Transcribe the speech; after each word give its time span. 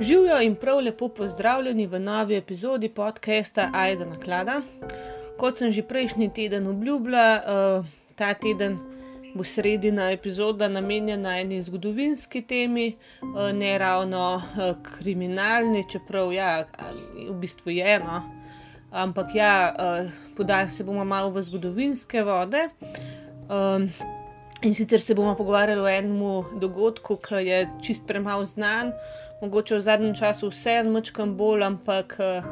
Živijo 0.00 0.40
in 0.40 0.54
prav 0.56 0.78
lepo 0.78 1.08
pozdravljeni 1.08 1.86
v 1.86 1.98
novi 1.98 2.36
epizodi 2.36 2.88
podcasta 2.88 3.70
Aida 3.74 4.04
na 4.04 4.20
klada. 4.24 4.60
Kot 5.38 5.58
sem 5.58 5.72
že 5.72 5.82
prejšnji 5.82 6.30
teden 6.34 6.66
obljubila, 6.66 7.40
uh, 7.42 7.86
ta 8.14 8.34
teden 8.34 8.78
bo 9.34 9.44
sredina 9.44 10.10
epizoda 10.12 10.68
namenjena 10.68 11.40
eni 11.40 11.62
zgodovinski 11.62 12.42
temi, 12.42 12.94
uh, 13.22 13.50
ne 13.52 13.78
ravno 13.78 14.36
uh, 14.36 14.76
kriminalni, 14.82 15.84
čeprav 15.90 16.32
ja, 16.32 16.66
v 17.30 17.34
bistvu 17.40 17.70
je 17.70 17.94
eno. 17.94 18.22
Ampak 18.90 19.34
ja, 19.34 19.74
podajali 20.36 20.70
se 20.70 20.84
bomo 20.84 21.04
malo 21.04 21.30
v 21.30 21.42
zgodovinske 21.42 22.22
vode. 22.22 22.68
Um, 23.50 23.90
in 24.62 24.74
sicer 24.74 25.00
se 25.00 25.14
bomo 25.14 25.34
pogovarjali 25.34 25.80
o 25.80 25.88
enem 25.88 26.44
dogodku, 26.60 27.16
ki 27.16 27.34
je 27.34 27.66
čist 27.82 28.06
premalo 28.06 28.44
znan 28.44 28.92
mogoče 29.40 29.76
v 29.76 29.80
zadnjem 29.80 30.14
času 30.14 30.48
vse 30.50 30.70
en 30.80 30.90
mačkam 30.92 31.36
bolj, 31.36 31.62
ampak 31.62 32.16
uh, 32.18 32.44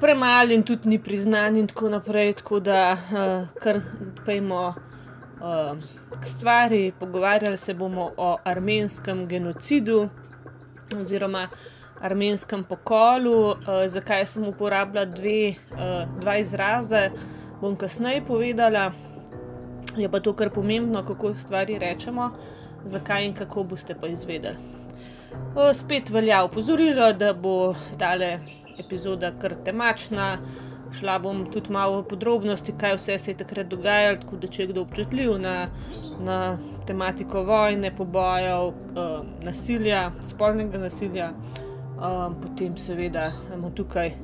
premalo 0.00 0.52
in 0.52 0.62
tudi 0.62 0.88
ni 0.88 0.98
priznan 0.98 1.56
in 1.56 1.66
tako 1.66 1.88
naprej. 1.88 2.34
Tako 2.42 2.60
da 2.60 2.80
uh, 2.92 3.48
kar 3.62 3.80
pejmo 4.26 4.68
uh, 4.68 5.78
k 6.20 6.26
stvari, 6.26 6.92
pogovarjali 7.00 7.56
se 7.56 7.74
bomo 7.74 8.10
o 8.16 8.36
armenskem 8.44 9.26
genocidu 9.28 10.08
oziroma 11.00 11.48
armenskem 12.00 12.64
pokolu, 12.64 13.50
uh, 13.50 13.56
zakaj 13.86 14.26
sem 14.26 14.48
uporabljala 14.48 15.06
dve, 15.06 15.54
uh, 15.72 16.20
dva 16.20 16.38
izraza, 16.38 17.10
bom 17.60 17.76
kasneje 17.76 18.24
povedala. 18.26 18.92
Je 19.96 20.08
pa 20.08 20.20
to 20.20 20.32
kar 20.36 20.50
pomembno, 20.50 21.02
kako 21.06 21.34
stvari 21.34 21.78
rečemo, 21.78 22.30
zakaj 22.84 23.24
in 23.24 23.34
kako 23.34 23.64
boste 23.64 23.96
pa 24.00 24.06
izvedeli. 24.06 24.77
Spet 25.74 26.10
velja 26.10 26.44
upozorilo, 26.44 27.12
da 27.12 27.32
bo 27.32 27.74
tale 27.98 28.38
epizoda 28.78 29.32
kar 29.40 29.54
temačna. 29.64 30.38
Šla 30.98 31.18
bom 31.18 31.42
tudi 31.52 31.72
malo 31.72 32.00
v 32.00 32.06
podrobnosti, 32.08 32.72
kaj 32.80 32.94
vse 32.96 33.18
se 33.18 33.30
je 33.30 33.36
takrat 33.42 33.68
dogajalo, 33.68 34.16
tako 34.22 34.36
da 34.36 34.48
če 34.48 34.62
je 34.62 34.68
kdo 34.70 34.84
občutljiv 34.86 35.34
na, 35.38 35.56
na 36.24 36.38
tematiko 36.86 37.42
vojne, 37.44 37.90
pobojev, 37.96 38.70
uh, 38.70 39.18
nasilja, 39.44 40.06
spolnega 40.30 40.80
nasilja, 40.80 41.28
uh, 41.34 42.32
potem 42.40 42.78
seveda 42.80 43.28
imamo 43.50 43.70
tukaj 43.76 44.14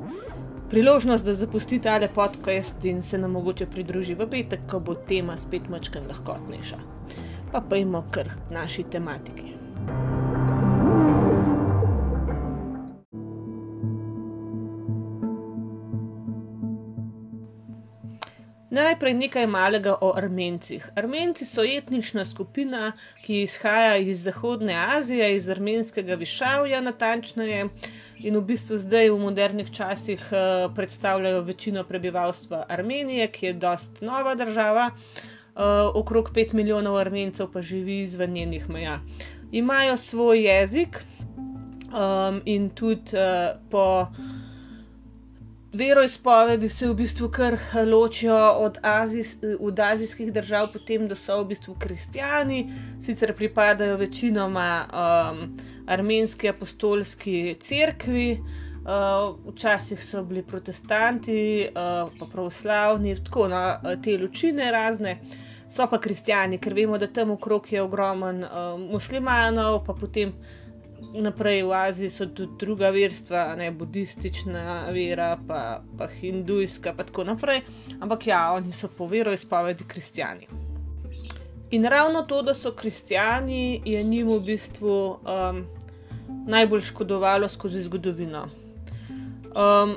priložnost, 0.70 1.26
da 1.26 1.34
zapusti 1.34 1.78
tale 1.78 2.08
podcast 2.14 2.84
in 2.84 3.02
se 3.02 3.18
nam 3.18 3.36
mogoče 3.36 3.66
pridruži 3.66 4.14
v 4.14 4.30
petek, 4.30 4.64
ko 4.70 4.80
bo 4.80 4.94
tema 4.94 5.36
spet 5.38 5.68
mačkam 5.68 6.08
lahkotnejša. 6.08 6.80
Pa 7.52 7.60
pa 7.60 7.76
imamo 7.76 8.06
kar 8.10 8.32
naši 8.50 8.88
tematiki. 8.90 9.54
Najprej 18.74 19.14
nekaj 19.14 19.46
malega 19.46 19.92
o 20.02 20.08
Armencih. 20.16 20.86
Armenci 20.98 21.44
so 21.46 21.62
etnična 21.62 22.24
skupina, 22.24 22.92
ki 23.22 23.42
izhaja 23.42 23.96
iz 24.02 24.24
Zahodne 24.26 24.74
Azije, 24.96 25.28
iz 25.36 25.48
armenskega 25.48 26.16
višavja, 26.18 26.80
natančneje, 26.82 27.68
in 28.18 28.34
v 28.34 28.42
bistvu 28.48 28.80
zdaj 28.82 29.12
v 29.12 29.20
modernih 29.20 29.70
časih 29.70 30.24
uh, 30.32 30.74
predstavljajo 30.74 31.44
večino 31.46 31.84
prebivalstva 31.84 32.64
Armenije, 32.68 33.28
ki 33.30 33.46
je 33.46 33.52
dost 33.52 34.02
nova 34.02 34.34
država, 34.34 34.90
uh, 34.90 35.62
okrog 35.94 36.32
5 36.34 36.54
milijonov 36.54 36.98
Armencev 36.98 37.52
pa 37.52 37.62
živi 37.62 38.00
izven 38.02 38.32
njenih 38.32 38.68
meja. 38.68 39.00
Imajo 39.52 39.96
svoj 39.96 40.48
jezik 40.48 40.98
um, 40.98 42.42
in 42.44 42.70
tudi 42.70 43.14
uh, 43.14 43.54
po 43.70 44.06
veroizpovedi 45.74 46.68
se 46.68 46.88
v 46.88 46.94
bistvu 46.94 47.28
kar 47.28 47.56
ločijo 47.86 48.36
od, 48.62 48.78
Azijs, 48.82 49.36
od 49.60 49.80
azijskih 49.80 50.32
držav, 50.32 50.68
potem 50.72 51.08
da 51.08 51.16
so 51.16 51.40
v 51.42 51.48
bistvu 51.50 51.74
kristijani, 51.78 52.68
sicer 53.06 53.34
pripadajo 53.34 53.96
večinoma 53.96 54.68
um, 54.84 55.56
armenski 55.86 56.48
apostolski 56.48 57.56
cerkvi, 57.60 58.38
uh, 58.38 59.34
včasih 59.54 60.04
so 60.04 60.22
bili 60.22 60.42
protestanti, 60.42 61.68
uh, 61.68 62.12
pa 62.18 62.26
pravoslavni, 62.32 63.16
tako 63.24 63.48
na 63.48 63.80
no, 63.82 63.96
te 63.96 64.18
lučine 64.18 64.70
razne. 64.70 65.18
So 65.74 65.88
pa 65.90 65.98
kristijani, 65.98 66.58
ker 66.58 66.74
vemo, 66.74 66.98
da 66.98 67.06
tam 67.06 67.30
okrog 67.30 67.72
je 67.72 67.82
ogromen 67.82 68.44
uh, 68.44 68.78
muslimanov, 68.78 69.82
pa 69.86 69.94
potem 70.00 70.32
naprej 71.14 71.62
v 71.62 71.72
Aziji 71.72 72.10
so 72.10 72.26
tudi 72.26 72.58
druga 72.58 72.90
verstva, 72.90 73.54
ne 73.56 73.70
budistična 73.70 74.90
vera, 74.92 75.36
pa, 75.48 75.82
pa 75.98 76.06
hindujska, 76.06 76.94
pa 76.96 77.04
tako 77.04 77.24
naprej. 77.24 77.62
Ampak 78.00 78.26
ja, 78.26 78.52
oni 78.52 78.72
so 78.72 78.88
po 78.88 79.06
veroizpovedi 79.06 79.84
kristijani. 79.88 80.48
In 81.70 81.84
ravno 81.84 82.22
to, 82.22 82.42
da 82.42 82.54
so 82.54 82.72
kristijani, 82.72 83.82
je 83.84 84.02
njim 84.02 84.28
v 84.28 84.40
bistvu 84.40 84.96
um, 85.10 85.64
najbolj 86.46 86.80
škodovalo 86.80 87.48
skozi 87.48 87.82
zgodovino. 87.82 88.48
Um, 89.54 89.96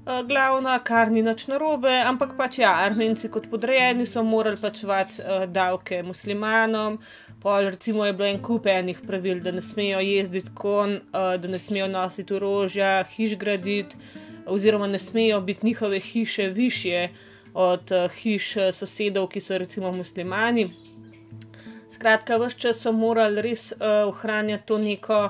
glavna, 0.04 0.78
kar 0.84 1.10
ni 1.10 1.22
nič 1.22 1.46
narobe, 1.48 1.92
ampak 2.04 2.34
pač 2.36 2.58
ja, 2.58 2.74
armenci 2.84 3.30
kot 3.32 3.48
podrejeni 3.50 4.06
so 4.06 4.22
morali 4.22 4.60
plačevati 4.60 5.22
uh, 5.22 5.44
davke 5.48 6.02
muslimanom. 6.02 6.98
Pol, 7.40 7.70
recimo, 7.72 8.04
je 8.04 8.12
bilo 8.12 8.28
en 8.28 8.42
kup 8.42 8.66
enih 8.66 9.00
pravil, 9.06 9.40
da 9.40 9.52
ne 9.52 9.62
smejo 9.64 10.00
jezditi 10.04 10.52
kon, 10.54 10.98
uh, 11.12 11.34
da 11.40 11.48
ne 11.48 11.58
smejo 11.58 11.88
nositi 11.88 12.36
orožja, 12.36 13.04
hiš 13.16 13.36
graditi, 13.40 13.96
oziroma 14.46 14.86
ne 14.86 14.98
smejo 14.98 15.40
biti 15.40 15.66
njihove 15.66 16.00
hiše 16.00 16.48
više 16.48 17.08
od 17.54 17.92
uh, 17.92 18.10
hiš 18.12 18.54
sosedov, 18.72 19.28
ki 19.32 19.40
so 19.40 19.58
recimo 19.58 19.92
muslimani. 19.92 20.68
Skratka, 21.94 22.36
vse 22.36 22.58
čas 22.58 22.84
so 22.84 22.92
morali 22.92 23.42
res 23.42 23.72
uh, 23.72 24.08
ohranjati 24.08 24.66
to 24.66 24.78
neko 24.78 25.28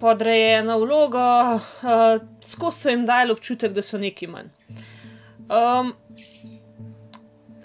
podrejeno 0.00 0.78
vlogo, 0.78 1.24
uh, 1.54 2.22
skozi 2.44 2.80
so 2.80 2.90
jim 2.90 3.06
dali 3.06 3.32
občutek, 3.32 3.72
da 3.72 3.82
so 3.82 3.98
neki 3.98 4.26
manj. 4.26 4.50
Um, 5.44 5.92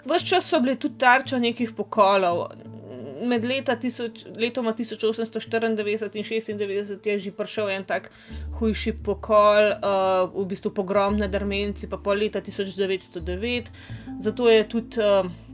vse 0.04 0.26
čas 0.26 0.48
so 0.48 0.60
bili 0.60 0.76
tudi 0.78 0.98
tarča 0.98 1.38
nekih 1.38 1.72
pokolov. 1.76 2.46
Med 3.20 3.44
leta 3.44 3.74
tisoč, 3.76 4.22
letoma 4.36 4.72
1894 4.72 5.66
in 5.68 5.76
1896 5.76 7.06
je 7.06 7.18
že 7.18 7.32
prišel 7.36 7.68
en 7.70 7.84
tak 7.84 8.10
hujši 8.60 8.94
pokol, 9.04 9.74
uh, 9.76 10.30
v 10.32 10.46
bistvu 10.48 10.72
pogrom 10.74 11.18
nad 11.20 11.34
Armenci, 11.34 11.88
pa 11.88 11.96
pol 11.96 12.24
leta 12.24 12.40
1909. 12.40 13.68
Zato 14.20 14.48
je 14.48 14.64
tudi. 14.68 15.00
Uh, 15.00 15.49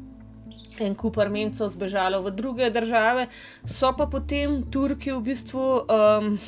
en 0.81 0.95
kup 0.95 1.19
armencev 1.19 1.69
zbežalo 1.73 2.23
v 2.23 2.33
druge 2.37 2.71
države, 2.71 3.27
so 3.67 3.93
pa 3.97 4.07
potem 4.07 4.63
Turki 4.71 5.13
v 5.13 5.21
bistvu 5.21 5.67
um, 5.87 6.39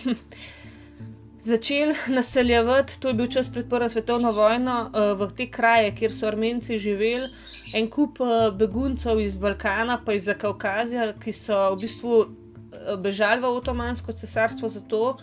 začeli 1.50 1.94
naseljevati, 2.08 2.98
to 3.00 3.08
je 3.08 3.14
bil 3.14 3.30
čas 3.32 3.48
pred 3.52 3.69
Prvo 3.69 3.88
svetovno 3.88 4.32
vojno, 4.32 4.76
uh, 4.90 5.12
v 5.20 5.30
te 5.36 5.48
kraje, 5.50 5.94
kjer 5.94 6.14
so 6.14 6.28
armenci 6.28 6.78
živeli, 6.78 7.30
en 7.75 7.88
kup 7.90 8.20
uh, 8.20 8.50
beguncev 8.52 9.20
iz 9.20 9.36
Balkana, 9.36 10.00
pa 10.04 10.19
iz 10.19 10.28
Kaukazija, 10.38 11.12
ki 11.22 11.32
so 11.32 11.58
v 11.74 11.82
bistvu 11.86 12.14
uh, 12.20 12.94
bežali 13.00 13.42
v 13.42 13.52
Otomansko 13.62 14.12
cesarstvo 14.12 14.69
zato, 14.69 15.19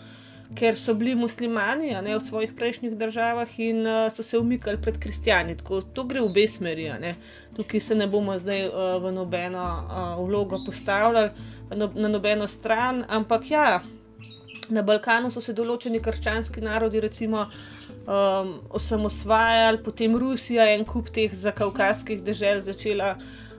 ker 0.54 0.76
so 0.78 0.94
bili 0.94 1.14
muslimani 1.14 1.90
ne, 2.02 2.16
v 2.16 2.20
svojih 2.20 2.52
prejšnjih 2.56 2.96
državah 2.96 3.58
in 3.60 3.86
uh, 3.86 4.12
so 4.12 4.22
se 4.22 4.38
umikali 4.38 4.80
pred 4.82 4.98
kristijani. 4.98 5.56
Tako 5.56 5.80
to 5.82 6.04
gre 6.04 6.20
v 6.20 6.30
obe 6.30 6.46
smeri. 6.48 6.90
Tukaj 7.56 7.80
se 7.80 7.94
ne 7.94 8.06
bomo 8.06 8.38
zdaj 8.38 8.68
uh, 8.68 9.02
v 9.02 9.12
nobeno 9.12 9.64
uh, 9.64 10.28
vlogo 10.28 10.60
postavljali, 10.66 11.30
no, 11.76 11.90
na 11.94 12.08
nobeno 12.08 12.46
stran, 12.46 13.04
ampak 13.08 13.50
ja. 13.50 13.80
Na 14.68 14.82
Balkanu 14.82 15.30
so 15.30 15.40
se 15.40 15.52
določeni 15.54 16.00
krščanski 16.02 16.60
narodi, 16.60 17.00
recimo, 17.00 17.44
um, 18.06 18.48
osamosvajali, 18.74 19.78
potem 19.84 20.16
Rusija 20.18 20.64
je 20.66 20.78
en 20.78 20.84
kup 20.84 21.10
teh 21.14 21.34
zakavkaskih 21.34 22.22
dežel 22.26 22.64
začela 22.66 23.14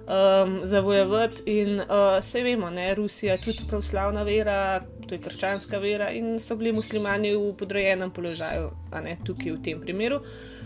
um, 0.08 0.60
zavojevati. 0.64 1.42
In 1.46 1.80
uh, 1.80 2.20
vse 2.20 2.42
vemo, 2.44 2.70
je 2.70 2.96
Rusija 2.96 3.38
tudi 3.38 3.68
pravoslavna 3.70 4.24
vera, 4.24 4.82
to 5.08 5.16
je 5.16 5.22
krščanska 5.22 5.78
vera 5.78 6.12
in 6.12 6.40
so 6.40 6.56
bili 6.56 6.72
muslimani 6.72 7.36
v 7.36 7.54
podrejenem 7.58 8.12
položaju, 8.12 8.72
a 8.92 9.02
ne 9.02 9.18
tukaj 9.26 9.52
v 9.52 9.64
tem 9.64 9.82
primeru. 9.82 10.22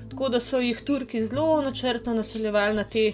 Tako 0.09 0.29
da 0.29 0.39
so 0.39 0.59
jih 0.59 0.81
Turki 0.85 1.25
zelo 1.25 1.61
načrtno 1.61 2.13
naseljevali 2.13 2.75
na 2.75 2.83
te 2.83 3.11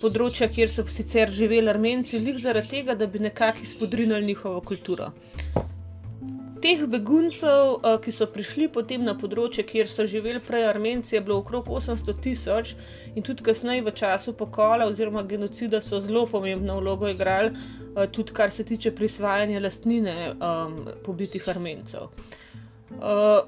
področja, 0.00 0.48
kjer 0.48 0.70
so 0.70 0.84
sicer 0.86 1.32
živeli 1.34 1.70
Armenci, 1.70 2.20
lik 2.22 2.38
zaradi 2.38 2.76
tega, 2.76 2.94
da 2.94 3.06
bi 3.06 3.18
nekako 3.18 3.64
izpodrinili 3.66 4.26
njihovo 4.26 4.60
kulturo. 4.60 5.12
Teh 6.62 6.80
beguncev, 6.90 7.78
eh, 7.84 7.98
ki 8.02 8.12
so 8.12 8.26
prišli 8.26 8.66
potem 8.74 9.04
na 9.06 9.14
področje, 9.14 9.62
kjer 9.66 9.90
so 9.90 10.06
živeli 10.10 10.40
prej 10.42 10.66
Armenci, 10.66 11.14
je 11.14 11.20
bilo 11.22 11.36
okrog 11.38 11.68
800 11.70 12.14
tisoč 12.24 12.72
in 13.14 13.22
tudi 13.22 13.44
kasneje 13.46 13.84
v 13.86 13.92
času 13.94 14.34
pokola 14.34 14.88
oziroma 14.90 15.22
genocida 15.22 15.80
so 15.80 16.00
zelo 16.02 16.26
pomembno 16.26 16.80
vlogo 16.80 17.06
igrali, 17.08 17.52
eh, 17.54 18.06
tudi 18.10 18.34
kar 18.34 18.50
se 18.50 18.64
tiče 18.64 18.90
prisvajanja 18.90 19.60
lastnine 19.60 20.16
um, 20.34 20.76
pobitih 21.04 21.48
Armencev. 21.48 22.10
Uh, 22.90 23.44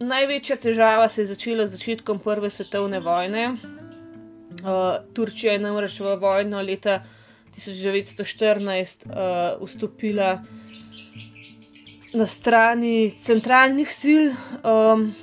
največja 0.00 0.56
težava 0.56 1.08
se 1.08 1.22
je 1.22 1.26
začela 1.34 1.66
z 1.66 1.76
začetkom 1.76 2.18
Prve 2.18 2.50
svetovne 2.50 3.00
vojne. 3.00 3.56
Uh, 4.62 5.02
Turčija 5.12 5.52
je 5.52 5.58
namreč 5.58 6.00
v 6.00 6.16
vojno 6.16 6.62
leta 6.62 7.02
1914 7.56 9.04
uh, 9.04 9.66
vstopila 9.66 10.38
na 12.14 12.26
strani 12.26 13.10
centralnih 13.10 13.92
sil, 14.00 14.24
um, 14.64 15.14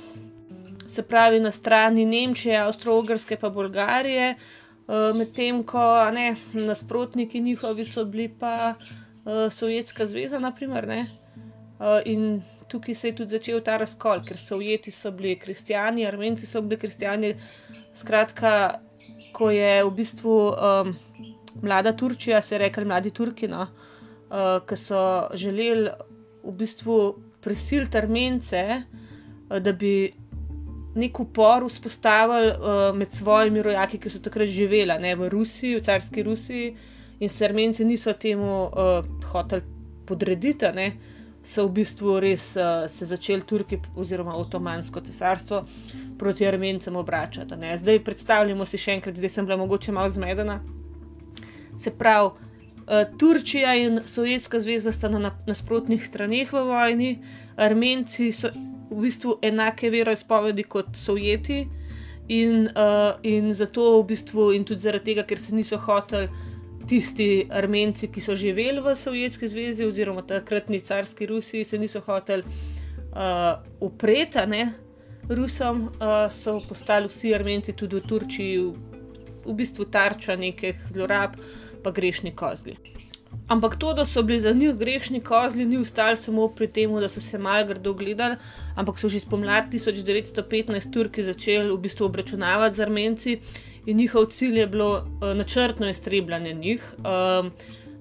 se 0.88 1.02
pravi 1.02 1.40
na 1.40 1.50
strani 1.50 2.04
Nemčije, 2.04 2.58
Avstralske 2.58 3.38
in 3.42 3.52
Bolgarije, 3.54 4.34
uh, 4.34 5.16
medtem 5.16 5.62
ko 5.64 6.10
ne, 6.10 6.36
nasprotniki 6.52 7.40
njihovi 7.40 7.84
so 7.84 8.04
bili 8.04 8.28
pa 8.28 8.74
uh, 8.74 9.52
Sovjetska 9.52 10.06
zveza, 10.06 10.38
naprimer, 10.38 10.88
ne, 10.88 11.06
uh, 11.78 12.00
in 12.04 12.42
tukaj 12.68 12.94
se 12.94 13.08
je 13.08 13.16
tudi 13.16 13.30
začel 13.30 13.60
ta 13.60 13.76
razkol, 13.76 14.22
ker 14.26 14.38
Sovjeti 14.38 14.90
so 14.90 15.10
bili 15.10 15.38
kristijani, 15.38 16.06
Armenci 16.06 16.46
so 16.46 16.62
bili 16.62 16.78
kristijani. 16.78 17.34
Skratka, 17.94 18.80
ko 19.32 19.50
je 19.50 19.84
v 19.84 19.90
bistvu 19.90 20.34
um, 20.50 20.94
mlada 21.62 21.92
Turčija, 21.92 22.42
se 22.42 22.54
je 22.54 22.58
rekel 22.58 22.84
mladi 22.84 23.10
Turki, 23.10 23.48
no, 23.48 23.66
uh, 24.30 24.62
ki 24.66 24.76
so 24.76 25.02
želeli 25.34 25.90
v 26.44 26.54
bistvu 26.62 26.96
prisiliti 27.40 27.98
Armence, 27.98 28.62
uh, 28.82 29.58
da 29.58 29.72
bi 29.72 30.12
nek 30.94 31.20
upor 31.20 31.68
vzpostavili 31.68 32.50
uh, 32.50 32.96
med 32.96 33.12
svojimi 33.12 33.62
rojaki, 33.62 33.98
ki 33.98 34.10
so 34.10 34.22
takrat 34.22 34.48
živeli 34.50 34.98
ne, 35.00 35.14
v 35.16 35.28
Rusiji, 35.30 35.76
v 35.78 35.84
carski 35.86 36.22
Rusiji, 36.22 36.74
in 37.20 37.28
se 37.28 37.44
Armenci 37.44 37.84
niso 37.84 38.12
temu 38.12 38.64
uh, 38.64 39.06
hoteli 39.32 39.62
podrediti. 40.06 40.72
Ne, 40.74 40.92
So 41.42 41.64
v 41.64 41.72
bistvu 41.80 42.18
res 42.20 42.52
uh, 42.56 42.84
se 42.88 43.06
začeli 43.08 43.42
Turki 43.48 43.78
oziroma 43.96 44.36
Otomansko 44.36 45.00
cesarstvo 45.00 45.62
proti 46.18 46.46
Armencem 46.46 46.96
obračati. 46.96 47.56
Ne? 47.56 47.78
Zdaj 47.78 48.02
predstavljamo 48.04 48.66
si 48.68 48.78
še 48.78 48.98
enkrat, 48.98 49.16
zdaj 49.16 49.32
sem 49.32 49.48
bila 49.48 49.56
mogoče 49.56 49.92
malo 49.92 50.12
zmedena. 50.12 50.58
Se 51.80 51.90
pravi, 51.96 52.49
Turčija 53.18 53.74
in 53.78 54.00
Sovjetska 54.04 54.60
zveza 54.60 54.92
sta 54.92 55.08
na 55.08 55.30
nasprotnih 55.46 56.06
straneh 56.06 56.52
v 56.52 56.62
vojni, 56.66 57.10
Armenci 57.56 58.32
so 58.32 58.50
v 58.90 59.04
bistvu 59.04 59.36
enake 59.42 59.90
veroizpovedi 59.90 60.64
kot 60.66 60.96
Sovjeti 60.98 61.60
in, 62.28 62.66
uh, 62.66 63.14
in 63.22 63.54
zato 63.54 64.00
v 64.00 64.06
bistvu 64.10 64.50
in 64.52 64.64
tudi 64.64 64.82
zaradi 64.82 65.12
tega, 65.12 65.22
ker 65.22 65.38
se 65.38 65.54
niso 65.54 65.78
hoteli 65.78 66.28
tisti 66.90 67.46
Armenci, 67.50 68.08
ki 68.10 68.20
so 68.20 68.34
živeli 68.34 68.82
v 68.82 68.96
Sovjetski 68.98 69.48
zvezi 69.48 69.86
oziroma 69.86 70.26
takratni 70.26 70.80
carski 70.80 71.26
Rusiji, 71.26 71.64
se 71.64 71.78
niso 71.78 72.00
hoteli 72.00 72.42
uh, 72.42 73.62
upreti 73.80 74.66
Rusom, 75.28 75.82
uh, 75.82 76.26
so 76.30 76.58
postali 76.68 77.06
vsi 77.06 77.34
Armenci 77.34 77.72
tudi 77.72 78.00
v 78.00 78.06
Turčiji 78.08 78.58
v, 78.58 78.72
v 79.46 79.54
bistvu 79.54 79.86
tarča 79.86 80.34
nekih 80.36 80.82
zlorab, 80.90 81.36
pa 81.82 81.90
grešni 81.90 82.34
kozli. 82.36 82.76
Ampak 83.48 83.76
to, 83.78 83.92
da 83.94 84.04
so 84.04 84.22
bili 84.22 84.40
za 84.40 84.52
njih 84.52 84.74
grešni 84.74 85.20
kozli, 85.20 85.64
ni 85.64 85.78
ustali 85.78 86.16
samo 86.16 86.48
pri 86.48 86.66
tem, 86.66 86.94
da 87.00 87.08
so 87.08 87.20
se 87.20 87.38
malo 87.38 87.66
grdo 87.66 87.92
gledali, 87.94 88.36
ampak 88.76 88.98
so 88.98 89.08
že 89.08 89.20
spomladi 89.20 89.78
1915 89.78 90.92
Turki 90.92 91.22
začeli 91.22 91.70
v 91.70 91.78
bistvu 91.78 92.06
obračunavati 92.06 92.76
z 92.76 92.80
Armenci 92.80 93.40
in 93.86 93.96
njihov 93.96 94.26
cilj 94.26 94.58
je 94.58 94.66
bilo 94.66 94.90
uh, 94.96 95.34
načrtno 95.36 95.88
iztrebljanje 95.88 96.54
njih. 96.54 96.94
Um, 96.98 97.52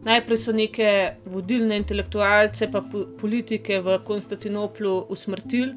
najprej 0.04 0.38
so 0.38 0.52
neke 0.52 1.16
vodilne 1.26 1.78
intelektualce, 1.78 2.72
pa 2.72 2.82
po 2.82 3.06
politike 3.22 3.82
v 3.82 4.00
Konstantinoplu 4.06 5.06
usmrtili. 5.10 5.74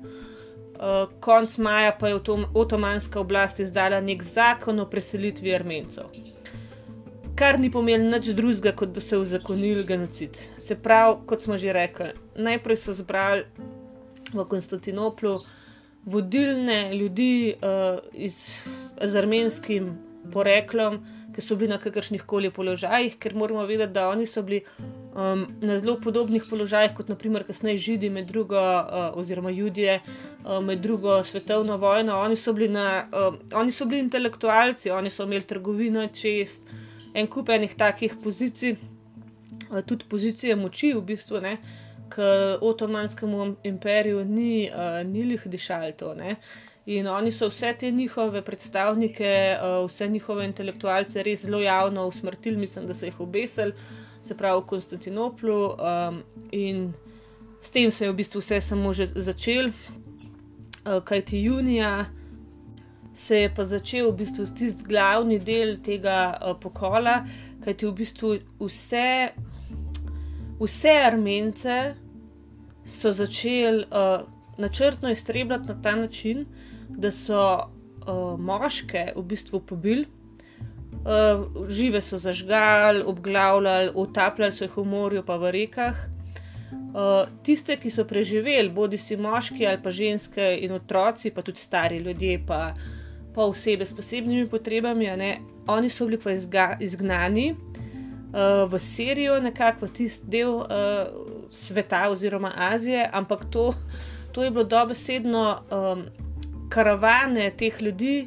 Uh, 0.72 1.08
konc 1.20 1.58
maja 1.58 1.96
pa 2.00 2.08
je 2.08 2.20
otomanska 2.54 3.20
oblast 3.20 3.60
izdala 3.60 4.00
nek 4.00 4.22
zakon 4.22 4.80
o 4.80 4.86
preselitvi 4.90 5.54
Armencev, 5.54 6.08
kar 7.36 7.58
ni 7.60 7.70
pomenilo 7.70 8.18
nič 8.18 8.34
drugega, 8.36 8.72
kot 8.76 8.92
da 8.92 9.00
so 9.00 9.20
uzakonili 9.20 9.84
genocid. 9.84 10.38
Se 10.58 10.76
pravi, 10.76 11.22
kot 11.26 11.42
smo 11.42 11.58
že 11.58 11.72
rekli, 11.72 12.12
najprej 12.36 12.76
so 12.76 12.94
zbrali 12.94 13.44
v 14.32 14.44
Konstantinoplu 14.48 15.34
uh, 15.36 15.46
vodilne 16.04 16.94
ljudi 16.94 17.54
uh, 17.54 17.98
iz, 18.12 18.64
z 19.02 19.16
armenskim 19.16 19.92
poreklom, 20.32 21.00
ki 21.32 21.40
so 21.40 21.56
bili 21.56 21.70
na 21.70 21.78
kakršnih 21.80 22.26
koli 22.28 22.50
položajih, 22.52 23.16
ker 23.18 23.34
moramo 23.34 23.64
vedeti, 23.66 23.94
da 23.94 24.08
oni 24.08 24.26
so 24.26 24.42
bili 24.42 24.60
um, 25.14 25.46
na 25.62 25.78
zelo 25.78 25.96
podobnih 26.00 26.44
položajih 26.50 26.92
kot 26.96 27.08
naprimer 27.08 27.46
kasneje 27.48 27.78
Židi 27.78 28.10
med 28.10 28.26
drugo, 28.28 28.58
uh, 28.60 29.16
oziroma 29.16 29.50
Judije 29.50 30.00
uh, 30.02 30.58
med 30.64 30.82
drugo 30.82 31.22
svetovno 31.24 31.76
vojno. 31.76 32.18
Oni 32.20 32.36
so, 32.36 32.52
na, 32.52 33.06
uh, 33.08 33.38
oni 33.54 33.72
so 33.72 33.86
bili 33.86 34.02
intelektualci, 34.02 34.90
oni 34.90 35.10
so 35.10 35.24
imeli 35.24 35.46
trgovino, 35.46 36.06
čest, 36.08 36.68
en 37.14 37.26
kup 37.26 37.48
enih 37.48 37.74
takih 37.76 38.16
pozicij, 38.22 38.76
uh, 39.70 39.82
tudi 39.86 40.04
pozicije 40.08 40.56
moči 40.56 40.92
v 40.92 41.02
bistvu. 41.02 41.40
Ne, 41.40 41.52
uh, 41.52 41.82
k 42.14 42.22
Otomanskemu 42.60 43.56
imperiju 43.62 44.24
ni, 44.24 44.70
uh, 44.70 45.06
ni 45.06 45.24
lih 45.24 45.42
dišal 45.46 45.92
to. 45.96 46.14
Ne? 46.14 46.36
In 46.86 47.06
oni 47.06 47.30
so 47.32 47.48
vse 47.48 47.72
te 47.78 47.90
njihove 47.90 48.42
predstavnike, 48.42 49.30
uh, 49.56 49.86
vse 49.88 50.08
njihove 50.08 50.44
intelektualce 50.44 51.22
res 51.22 51.44
zelo 51.46 51.60
javno 51.60 52.06
usmrtili, 52.06 52.56
mislim, 52.56 52.86
da 52.86 52.94
so 52.94 53.06
jih 53.06 53.20
obesili, 53.20 53.72
se 54.26 54.36
pravi 54.36 54.60
v 54.60 54.66
Konstantinoplu. 54.66 55.60
Um, 55.72 56.22
in 56.50 56.92
s 57.62 57.70
tem 57.70 57.90
se 57.90 58.04
je 58.04 58.12
v 58.12 58.16
bistvu 58.16 58.40
vse 58.40 58.60
samo 58.60 58.92
že 58.94 59.06
začel, 59.14 59.70
kajti 61.04 61.44
junija 61.44 62.06
se 63.22 63.40
je 63.44 63.48
pa 63.54 63.64
začel 63.64 64.10
v 64.10 64.16
bistvu 64.24 64.46
tisti 64.58 64.84
glavni 64.84 65.38
del 65.38 65.76
tega 65.84 66.34
uh, 66.34 66.56
pokola, 66.58 67.22
kajti 67.64 67.86
v 67.86 67.92
bistvu 68.02 68.36
vse. 68.60 69.08
Vse 70.62 70.92
armence, 71.06 71.76
so 72.86 73.12
začeli 73.12 73.84
uh, 73.90 74.26
načrtno 74.58 75.10
iztrebljati 75.10 75.68
na 75.68 75.82
ta 75.82 75.96
način, 75.96 76.44
da 76.88 77.10
so 77.10 77.42
uh, 77.58 78.38
moške 78.38 79.12
v 79.16 79.22
bistvu 79.22 79.60
pobili, 79.60 80.06
uh, 81.02 81.68
žive 81.68 82.00
so 82.00 82.18
zažgali, 82.18 83.02
obglavljali, 83.02 83.90
utapljali 83.94 84.52
so 84.52 84.64
jih 84.64 84.76
v 84.76 84.84
morju, 84.84 85.22
pa 85.26 85.36
v 85.36 85.50
rekah. 85.50 85.96
Uh, 86.92 87.28
tiste, 87.42 87.76
ki 87.76 87.90
so 87.90 88.04
preživeli, 88.04 88.68
bodi 88.68 88.98
si 88.98 89.16
moški 89.16 89.66
ali 89.66 89.80
pa 89.82 89.90
ženske 89.90 90.58
in 90.60 90.72
otroci, 90.76 91.30
pa 91.30 91.42
tudi 91.42 91.60
stari 91.60 91.98
ljudje, 91.98 92.42
pa, 92.46 92.74
pa 93.34 93.44
osebe 93.44 93.86
s 93.86 93.96
posebnimi 93.96 94.48
potrebami, 94.48 95.06
ne, 95.16 95.38
oni 95.66 95.90
so 95.90 96.06
bili 96.06 96.18
pa 96.20 96.32
izga, 96.32 96.76
izgnani 96.80 97.52
uh, 98.32 98.70
v 98.72 98.80
Sirijo, 98.80 99.40
nekako 99.40 99.86
v 99.86 99.92
tisti 99.96 100.26
del 100.26 100.54
uh, 100.54 100.68
sveta 101.50 102.08
oziroma 102.10 102.52
Azije, 102.56 103.08
ampak 103.12 103.44
to, 103.50 103.72
to 104.32 104.44
je 104.44 104.50
bilo 104.50 104.64
dobesedno 104.64 105.62
um, 105.70 106.06
karavane 106.68 107.50
teh 107.56 107.82
ljudi. 107.82 108.26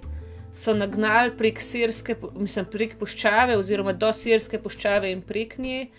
So 0.56 0.72
nagnali 0.74 1.34
prek 1.36 1.60
sirske, 1.60 2.16
mislim, 2.32 2.66
prek 2.72 2.94
puščave, 2.96 3.58
oziroma 3.60 3.92
do 3.92 4.08
sirske 4.16 4.56
puščave 4.64 5.10
in 5.12 5.20
prek 5.22 5.58
nje, 5.60 5.90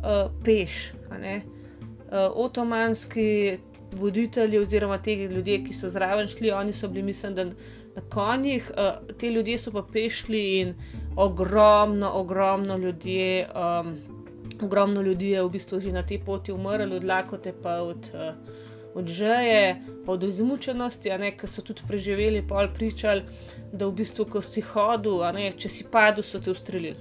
uh, 0.00 0.30
peš. 0.44 0.94
Uh, 1.12 2.32
otomanski 2.40 3.58
voditelji, 3.92 4.58
oziroma 4.58 4.96
te 5.02 5.12
ljudje, 5.14 5.58
ki 5.66 5.76
so 5.76 5.90
zraven 5.92 6.28
šli, 6.28 6.50
oni 6.56 6.72
so 6.72 6.88
bili, 6.88 7.02
mislim, 7.02 7.34
da 7.34 7.44
na 7.96 8.02
konjih, 8.10 8.70
uh, 8.72 9.16
te 9.18 9.30
ljudje 9.30 9.58
so 9.58 9.72
pa 9.72 9.82
pešli 9.92 10.42
in 10.60 10.74
ogromno, 11.16 12.10
ogromno 12.14 12.76
ljudi. 12.76 13.44
Um, 13.54 13.96
ogromno 14.62 15.02
ljudi 15.02 15.30
je 15.30 15.42
v 15.42 15.50
bistvu 15.50 15.80
že 15.80 15.92
na 15.92 16.02
tej 16.06 16.20
poti 16.24 16.52
umrlo, 16.52 16.96
od 16.96 17.04
lakote 17.04 17.52
pa 17.62 17.82
od. 17.82 18.12
Uh, 18.14 18.60
Od 18.94 19.08
žeje, 19.08 19.76
pa 20.06 20.12
od 20.12 20.22
izmučenosti, 20.22 21.10
a 21.10 21.16
ne, 21.16 21.30
ki 21.32 21.48
so 21.48 21.62
tudi 21.64 21.80
preživeli, 21.88 22.42
pol 22.48 22.66
pričali, 22.74 23.22
da 23.72 23.86
v 23.86 23.94
bistvu, 24.02 24.26
ko 24.28 24.42
si 24.44 24.60
hodil, 24.60 25.22
a 25.24 25.30
ne, 25.32 25.46
če 25.56 25.68
si 25.68 25.86
padel, 25.88 26.20
so 26.20 26.36
te 26.36 26.52
ustrelili. 26.52 27.00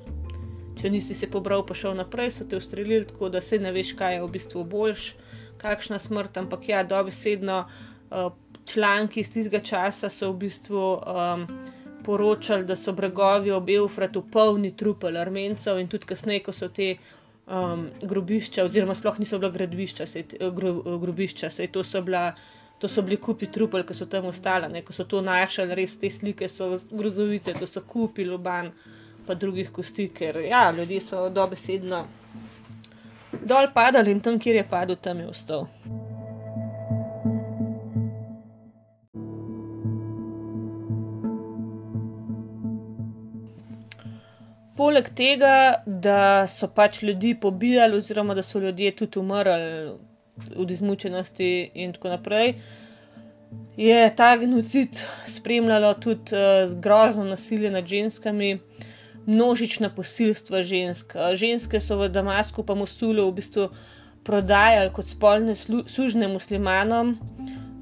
Če 0.79 0.89
nisi 0.89 1.13
se 1.13 1.27
pobral, 1.27 1.65
pa 1.67 1.75
šel 1.75 1.97
naprej, 1.99 2.31
so 2.31 2.47
te 2.47 2.55
ustrelili, 2.55 3.03
tako 3.09 3.27
da 3.29 3.41
se 3.43 3.59
ne 3.59 3.73
veš, 3.75 3.91
kaj 3.99 4.15
je 4.15 4.21
v 4.23 4.29
bistvu 4.31 4.63
boljš, 4.63 5.09
kakšna 5.59 5.99
smrt. 5.99 6.39
Ampak 6.39 6.69
ja, 6.69 6.79
dobesedno 6.87 7.65
uh, 7.65 8.31
članki 8.65 9.19
iz 9.19 9.31
tistega 9.31 9.59
časa 9.59 10.09
so 10.09 10.31
v 10.31 10.37
bistvu. 10.45 10.87
Um, 11.05 11.47
poročali, 12.01 12.65
da 12.65 12.75
so 12.75 12.91
bregovi 12.97 13.51
ob 13.53 13.67
Eufratu 13.69 14.23
polni 14.31 14.71
trupel 14.77 15.17
armencev 15.21 15.77
in 15.77 15.87
tudi 15.87 16.07
kasneje, 16.09 16.39
ko 16.47 16.53
so 16.53 16.69
te 16.73 16.95
um, 17.45 17.83
grobišča, 18.01 18.65
oziroma 18.65 18.95
sploh 18.97 19.19
niso 19.21 19.37
bila 19.37 19.51
gradbišča, 19.53 20.07
sej, 20.09 20.25
gro, 20.55 20.71
grobišča, 21.03 21.51
sej 21.53 21.69
to 21.75 21.83
so 21.83 22.01
bila. 22.01 22.31
To 22.81 22.89
so 22.89 23.03
bili 23.05 23.19
kupi 23.21 23.45
trupel, 23.53 23.83
ki 23.85 23.93
so 23.93 24.07
tam 24.09 24.25
ostali, 24.25 24.79
ko 24.81 24.93
so 24.97 25.03
to 25.05 25.19
našli, 25.21 25.67
res 25.77 25.93
te 26.01 26.09
slike 26.09 26.47
so 26.49 26.79
grozovite, 26.89 27.53
to 27.53 27.67
so 27.69 27.83
kupi 27.85 28.25
loban, 28.25 28.71
pa 29.27 29.35
drugih 29.37 29.69
kosti, 29.69 30.07
ker 30.09 30.39
ja, 30.41 30.63
ljudje 30.73 31.03
so 31.05 31.27
dobesedno 31.29 31.99
dol 33.45 33.69
padali 33.73 34.11
in 34.11 34.21
tam, 34.21 34.39
kjer 34.39 34.55
je 34.55 34.63
padel, 34.69 34.97
tam 35.01 35.19
je 35.19 35.27
ostal. 35.27 35.67
Poleg 44.81 45.11
tega, 45.13 45.83
da 45.85 46.47
so 46.49 46.65
pač 46.73 47.03
ljudi 47.05 47.35
pobijali, 47.37 47.99
oziroma 48.01 48.33
da 48.33 48.41
so 48.43 48.59
ljudje 48.59 48.95
tudi 48.97 49.19
umrli 49.19 49.91
od 50.57 50.71
izmučenosti 50.71 51.49
in 51.83 51.93
tako 51.93 52.09
naprej, 52.09 52.55
je 53.77 53.99
ta 54.15 54.31
genocid 54.41 55.03
spremljalo 55.27 55.93
tudi 55.93 56.33
uh, 56.33 56.73
grozno 56.81 57.23
nasilje 57.29 57.71
nad 57.71 57.85
ženskami, 57.85 58.57
množična 59.25 59.91
posilstva 59.93 60.63
žensk. 60.63 61.13
Ženske 61.37 61.79
so 61.79 61.99
v 61.99 62.09
Damasku, 62.09 62.65
pa 62.65 62.73
Mosulu, 62.75 63.27
v 63.29 63.37
bistvu 63.37 63.67
prodajali 64.25 64.89
kot 64.95 65.13
spolne 65.13 65.55
služne 65.87 66.27
muslimanom. 66.31 67.19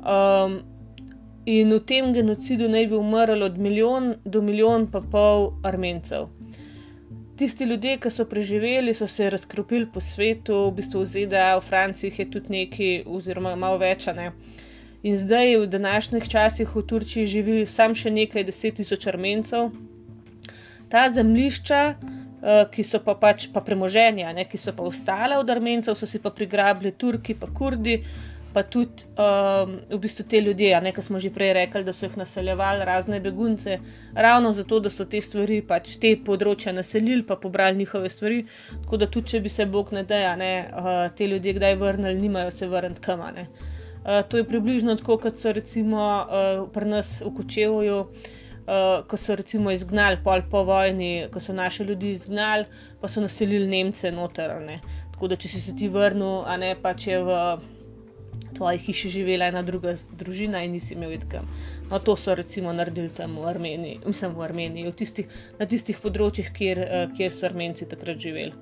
Um, 0.03 0.59
in 1.45 1.71
v 1.71 1.79
tem 1.79 2.11
genocidu 2.13 2.67
naj 2.67 2.91
bi 2.91 2.99
umrlo 2.99 3.45
od 3.45 3.57
milijon 3.57 4.17
do 4.25 4.41
milijon 4.41 4.89
pa 4.91 4.99
pol 4.99 5.53
armencev 5.63 6.27
tisti 7.39 7.63
ljudje, 7.63 7.97
ki 8.03 8.09
so 8.11 8.25
preživeli, 8.27 8.93
so 8.93 9.07
se 9.07 9.29
razkropili 9.29 9.87
po 9.93 10.01
svetu, 10.03 10.57
v 10.67 10.73
bistvu 10.81 11.03
v 11.05 11.11
ZDA, 11.13 11.57
v 11.57 11.67
Franciji 11.69 12.11
je 12.17 12.25
tudi 12.31 12.51
nekaj, 12.55 13.03
oziroma 13.07 13.55
malo 13.55 13.79
več. 13.79 14.07
Ne? 14.15 14.31
In 15.03 15.15
zdaj, 15.17 15.55
v 15.61 15.69
današnjih 15.71 16.27
časih, 16.29 16.75
v 16.75 16.83
Turčiji 16.83 17.29
živi 17.31 17.61
samo 17.65 17.95
še 17.95 18.11
nekaj 18.11 18.43
deset 18.43 18.75
tisoč 18.81 19.07
armencev. 19.07 19.69
Ta 20.91 21.05
zemljišča, 21.15 21.79
uh, 21.95 22.65
ki 22.73 22.83
so 22.83 22.99
pa 23.05 23.15
pač 23.15 23.47
pa 23.53 23.63
premoženja, 23.63 24.33
ne? 24.35 24.43
ki 24.43 24.59
so 24.59 24.75
pa 24.75 24.83
ostale 24.83 25.39
od 25.39 25.49
armencev, 25.49 25.95
so 25.95 26.09
si 26.09 26.19
pa 26.19 26.33
prigrabili 26.35 26.91
Turki, 26.91 27.37
pa 27.39 27.47
Kurdi 27.47 28.01
pa 28.53 28.63
tudi 28.63 29.05
um, 29.13 29.75
v 29.89 29.99
bistvu 30.01 30.25
te 30.29 30.41
ljudje, 30.41 30.81
ne, 30.81 30.91
ki 30.93 31.03
smo 31.05 31.19
že 31.21 31.29
prej 31.33 31.53
rekli, 31.53 31.83
da 31.85 31.93
so 31.93 32.07
jih 32.07 32.17
naseljevali, 32.17 32.85
razne 32.85 33.19
begunce, 33.21 33.77
ravno 34.15 34.53
zato, 34.57 34.79
da 34.79 34.89
so 34.89 35.05
te 35.05 35.21
stvari, 35.21 35.61
pač 35.61 35.97
te 36.01 36.15
področja 36.25 36.73
naselili, 36.73 37.23
pa 37.27 37.37
pobrali 37.37 37.77
njihove 37.77 38.09
stvari. 38.09 38.41
Tako 38.83 38.97
da 38.97 39.07
tudi, 39.07 39.35
če 39.35 39.43
bi 39.45 39.53
se 39.53 39.69
Bog 39.69 39.93
ne 39.93 40.03
deja, 40.03 40.35
ne, 40.39 40.53
uh, 40.65 41.05
te 41.15 41.29
ljudje 41.29 41.55
kdaj 41.59 41.77
vrnili, 41.77 42.17
nimajo 42.25 42.51
se 42.51 42.67
vrniti 42.67 43.05
kamane. 43.05 43.47
Uh, 43.99 44.23
to 44.25 44.41
je 44.41 44.47
približno 44.49 44.97
tako, 44.97 45.19
kot 45.21 45.37
so 45.37 45.53
recimo 45.53 46.03
uh, 46.25 46.65
pri 46.73 46.89
nas 46.97 47.19
v 47.21 47.33
Kočevoju. 47.37 48.03
Uh, 48.69 49.01
ko 49.09 49.17
so 49.17 49.33
recimo 49.33 49.71
izgnali 49.73 50.19
pol 50.21 50.43
po 50.45 50.61
vojni, 50.61 51.25
ko 51.33 51.41
so 51.41 51.55
naše 51.57 51.83
ljudi 51.83 52.11
izgnali, 52.13 52.67
pa 53.01 53.09
so 53.09 53.21
naselili 53.21 53.65
Nemce 53.65 54.11
noter. 54.13 54.53
Tako 55.13 55.27
da, 55.31 55.37
če 55.41 55.49
si 55.49 55.61
se 55.61 55.73
ti 55.75 55.89
vrnil, 55.89 56.43
a 56.45 56.53
ne 56.61 56.75
pač 56.77 57.07
je 57.09 57.17
v 57.17 57.37
tvoji 58.53 58.77
hiši 58.77 59.09
živela 59.09 59.47
ena 59.47 59.61
druga 59.63 59.95
družina 60.19 60.63
in 60.63 60.71
nisi 60.71 60.93
imel 60.93 61.09
vidka. 61.09 61.41
No, 61.89 61.99
to 61.99 62.15
so 62.17 62.35
recimo 62.35 62.73
naredili 62.73 63.09
tam 63.15 63.37
v 63.39 63.47
Armeniji, 63.49 63.99
mislim 64.05 64.35
v 64.35 64.45
Armeniji, 64.45 64.87
v 64.87 64.95
tistih, 64.95 65.35
na 65.59 65.65
tistih 65.65 65.99
področjih, 66.03 66.51
kjer, 66.55 66.79
eh, 66.79 67.05
kjer 67.17 67.31
so 67.35 67.45
Armenci 67.49 67.87
takrat 67.89 68.19
živeli. 68.19 68.53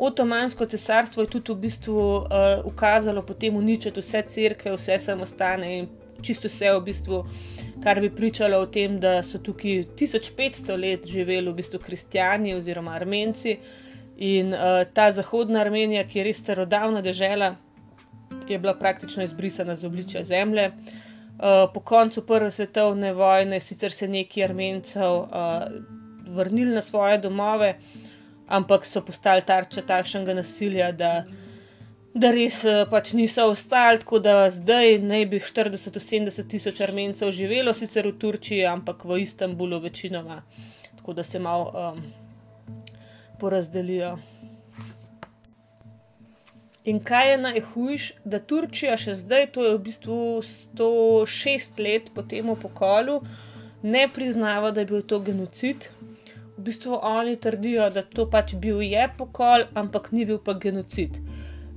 Otomansko 0.00 0.64
cesarstvo 0.66 1.22
je 1.22 1.28
tudi 1.28 1.52
v 1.52 1.60
bistvu 1.60 1.94
uh, 1.94 2.62
ukazalo 2.64 3.20
potem 3.22 3.56
uničiti 3.56 4.00
vse 4.00 4.22
crkve, 4.32 4.72
vse 4.78 4.96
samostane 4.98 5.66
in 5.76 5.88
čisto 6.24 6.48
vse 6.48 6.70
v 6.72 6.80
bistvu, 6.86 7.18
kar 7.84 8.00
bi 8.00 8.08
pričalo 8.08 8.62
o 8.64 8.66
tem, 8.66 8.96
da 9.00 9.18
so 9.22 9.38
tukaj 9.38 9.84
1500 10.00 10.78
let 10.80 11.04
živeli 11.04 11.50
v 11.50 11.54
bistvu 11.58 11.82
kristijani 11.84 12.54
oziroma 12.56 12.96
armenci 12.96 13.58
in 14.16 14.54
uh, 14.54 14.86
ta 14.94 15.10
zahodna 15.12 15.60
Armenija, 15.60 16.06
ki 16.08 16.18
je 16.18 16.24
res 16.24 16.40
starodavna 16.40 17.00
država 17.04 17.54
je 18.48 18.58
bila 18.58 18.74
praktično 18.74 19.22
izbrisana 19.22 19.76
z 19.76 19.86
obličja 19.86 20.24
zemlje. 20.24 20.70
Uh, 21.40 21.72
po 21.74 21.80
koncu 21.80 22.26
Prve 22.26 22.50
svetovne 22.50 23.12
vojne 23.12 23.60
sicer 23.60 23.92
se 23.92 24.08
neki 24.08 24.44
armencev 24.44 25.12
uh, 25.12 25.26
vrnili 26.26 26.74
na 26.74 26.82
svoje 26.82 27.18
domove, 27.18 27.78
ampak 28.46 28.86
so 28.86 29.00
postali 29.00 29.42
tarča 29.46 29.82
takšnega 29.82 30.34
nasilja, 30.34 30.92
da, 30.92 31.24
da 32.14 32.30
res 32.30 32.64
uh, 32.64 32.82
pač 32.90 33.12
niso 33.12 33.46
ostali. 33.50 33.98
Tako 33.98 34.18
da 34.18 34.50
zdaj 34.50 34.98
naj 34.98 35.26
bi 35.26 35.40
40-70 35.40 36.48
tisoč 36.50 36.80
armencev 36.80 37.32
živelo 37.32 37.74
sicer 37.74 38.06
v 38.06 38.18
Turčiji, 38.18 38.66
ampak 38.66 39.04
v 39.04 39.22
Istanbulu 39.22 39.80
večinoma, 39.80 40.42
tako 40.96 41.12
da 41.12 41.24
se 41.24 41.38
malo 41.38 41.72
um, 41.72 42.02
porazdelijo. 43.40 44.18
In 46.84 47.00
kaj 47.04 47.30
je 47.30 47.38
najhujš, 47.38 48.04
da 48.24 48.38
Turčija 48.40 48.96
še 48.96 49.14
zdaj, 49.20 49.50
to 49.54 49.64
je 49.66 49.72
v 49.74 49.80
bistvu 49.84 50.18
106 50.78 51.80
let 51.84 52.08
po 52.14 52.22
tem 52.24 52.48
pokolu, 52.56 53.20
ne 53.82 54.06
priznava, 54.08 54.70
da 54.70 54.80
je 54.80 54.88
bil 54.88 55.02
to 55.02 55.18
genocid. 55.20 55.90
V 56.56 56.64
bistvu 56.64 56.96
oni 57.02 57.36
trdijo, 57.36 57.90
da 57.92 58.02
to 58.02 58.24
pač 58.30 58.54
bil 58.54 58.80
je 58.84 59.04
pokol, 59.18 59.66
ampak 59.74 60.08
ni 60.12 60.24
bil 60.24 60.40
pa 60.40 60.56
genocid. 60.56 61.20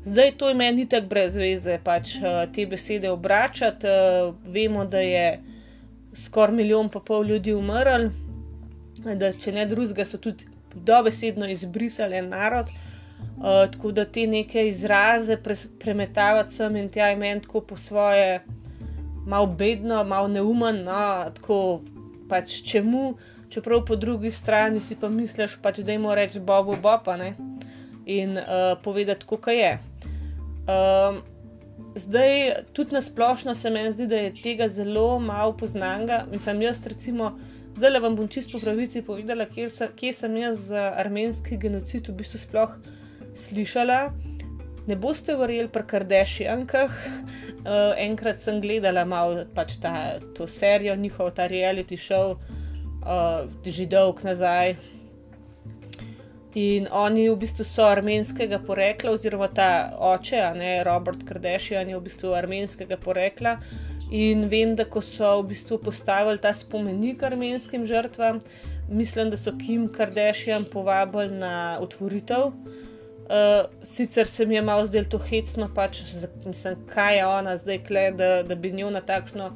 Zdaj 0.06 0.32
to 0.38 0.50
je 0.50 0.56
meni 0.56 0.88
tako 0.90 1.08
brez 1.08 1.36
veze, 1.36 1.78
pač 1.84 2.16
eh, 2.16 2.48
te 2.56 2.66
besede 2.68 3.12
obračati. 3.12 3.88
Eh, 3.88 4.32
vemo, 4.56 4.86
da 4.86 5.00
je 5.00 5.28
skoraj 6.16 6.56
milijon 6.56 6.90
pa 6.90 7.00
pol 7.00 7.28
ljudi 7.28 7.54
umrl, 7.54 8.10
da 9.04 9.32
če 9.32 9.52
ne 9.52 9.66
drugega, 9.66 10.06
so 10.06 10.18
tudi 10.18 10.48
dobesedno 10.76 11.48
izbrisali 11.50 12.22
narod. 12.22 12.72
Uh, 13.44 13.72
tako 13.72 13.92
da 13.92 14.06
te 14.06 14.28
neke 14.28 14.68
izraze 14.68 15.38
pre, 15.38 15.56
premetavati 15.80 16.54
sem 16.54 16.76
in 16.76 16.90
tja 16.90 17.12
imen 17.12 17.42
tako 17.42 17.62
po 17.62 17.78
svoje, 17.78 18.44
malo 19.26 19.48
bedno, 19.48 20.04
malo 20.04 20.28
neumen, 20.28 20.84
no, 20.84 21.32
tako 21.36 21.82
pač 22.30 22.62
čemu, 22.72 23.16
čeprav 23.50 23.86
po 23.86 23.96
drugi 23.96 24.32
strani 24.32 24.82
si 24.82 24.96
pa 24.96 25.10
misliš, 25.10 25.58
pač, 25.62 25.82
da 25.84 25.92
jim 25.92 26.08
reči 26.12 26.40
Bobu 26.40 26.78
Bopa 26.82 27.18
ne? 27.18 27.34
in 28.06 28.38
uh, 28.38 28.44
povedati, 28.84 29.26
kako 29.30 29.52
je. 29.52 29.80
Um, 30.68 31.22
zdaj, 31.96 32.64
tudi 32.74 32.94
na 32.94 33.02
splošno 33.02 33.56
se 33.56 33.70
meni 33.70 33.92
zdi, 33.92 34.08
da 34.08 34.16
je 34.16 34.34
tega 34.36 34.68
zelo 34.68 35.20
malo 35.20 35.58
poznanga. 35.58 36.26
Mislim, 36.32 36.62
jaz 36.62 36.88
recimo. 36.88 37.38
Zdaj 37.78 37.90
le 37.90 38.00
vam 38.00 38.16
bom 38.16 38.28
čisto 38.28 38.58
po 38.58 38.66
pravici 38.66 39.02
povedala, 39.02 39.46
kje, 39.46 39.70
kje 39.96 40.14
sem 40.14 40.36
jaz 40.38 40.68
za 40.68 40.92
armenski 40.98 41.58
genocid 41.58 42.10
v 42.10 42.14
bistvu 42.20 42.40
sploh 42.44 42.76
slišala. 43.36 44.14
Ne 44.88 44.96
boste 45.00 45.36
verjeli 45.40 45.70
pri 45.72 45.84
Kardashiankah. 45.88 46.98
Uh, 47.64 47.94
enkrat 47.98 48.44
sem 48.44 48.60
gledala 48.62 49.06
malo 49.08 49.46
pač 49.56 49.78
ta, 49.80 50.20
to 50.36 50.48
serijo, 50.48 50.96
njihov 51.00 51.32
ta 51.38 51.48
reality 51.48 51.96
show, 51.96 52.36
uh, 52.36 53.48
že 53.64 53.88
dolg 53.88 54.20
nazaj. 54.28 54.76
In 56.54 56.86
oni 56.92 57.30
v 57.32 57.38
bistvu 57.42 57.66
so 57.66 57.88
armenskega 57.90 58.60
porekla, 58.62 59.16
oziroma 59.16 59.48
ta 59.50 59.96
oče, 59.98 60.42
ne 60.54 60.84
Robert 60.86 61.24
Kardashian, 61.26 61.90
je 61.90 61.98
v 61.98 62.04
bistvu 62.06 62.36
armenskega 62.38 63.00
porekla. 63.02 63.56
In 64.14 64.46
vem, 64.52 64.76
da 64.78 64.86
ko 64.86 65.02
so 65.02 65.40
v 65.42 65.56
bistvu 65.56 65.80
postavili 65.82 66.38
ta 66.38 66.52
spomenik 66.54 67.24
armenskim 67.24 67.88
žrtvam, 67.90 68.44
mislim, 68.86 69.32
da 69.34 69.38
so 69.38 69.56
Kim 69.58 69.88
Kardashian 69.90 70.68
povabili 70.70 71.40
na 71.40 71.80
otvoritev. 71.82 72.52
Uh, 73.34 73.66
sicer 73.84 74.28
se 74.28 74.46
mi 74.46 74.56
je 74.56 74.62
malo 74.62 74.86
zdelo 74.86 75.06
to 75.10 75.18
hecno, 75.18 75.66
pač, 75.76 76.04
mislim, 76.46 76.76
kaj 76.86 77.18
je 77.18 77.26
ona 77.26 77.56
zdaj 77.58 77.80
kle, 77.88 78.04
da, 78.12 78.28
da 78.46 78.56
bi 78.56 78.70
njo 78.72 78.92
na 78.94 79.02
takšno 79.02 79.48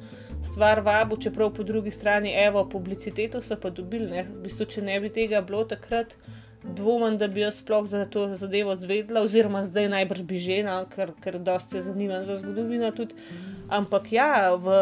stvar 0.47 0.81
vabil, 0.81 1.19
čeprav 1.21 1.51
po 1.53 1.63
drugi 1.63 1.91
strani, 1.91 2.31
evo, 2.45 2.63
publiciteto 2.69 3.41
so 3.41 3.59
pa 3.61 3.69
dobili. 3.69 4.23
V 4.23 4.41
bistvu, 4.47 4.65
če 4.65 4.81
ne 4.81 4.97
bi 5.03 5.11
tega 5.13 5.43
bilo 5.45 5.61
takrat, 5.69 6.15
dvomim, 6.63 7.19
da 7.21 7.27
bi 7.27 7.43
jo 7.43 7.51
sploh 7.53 7.85
za 7.85 8.05
to 8.09 8.25
zadevo 8.33 8.73
zvedla, 8.81 9.21
oziroma 9.21 9.61
zdaj 9.69 9.91
najbrž 9.93 10.25
bi 10.25 10.41
že, 10.41 10.63
no, 10.65 10.79
ker, 10.95 11.13
ker 11.21 11.37
dosti 11.37 11.77
se 11.77 11.85
zanima 11.91 12.23
za 12.25 12.39
zgodovino 12.41 12.89
tudi. 12.97 13.13
Ampak 13.69 14.11
ja, 14.15 14.55
v, 14.55 14.75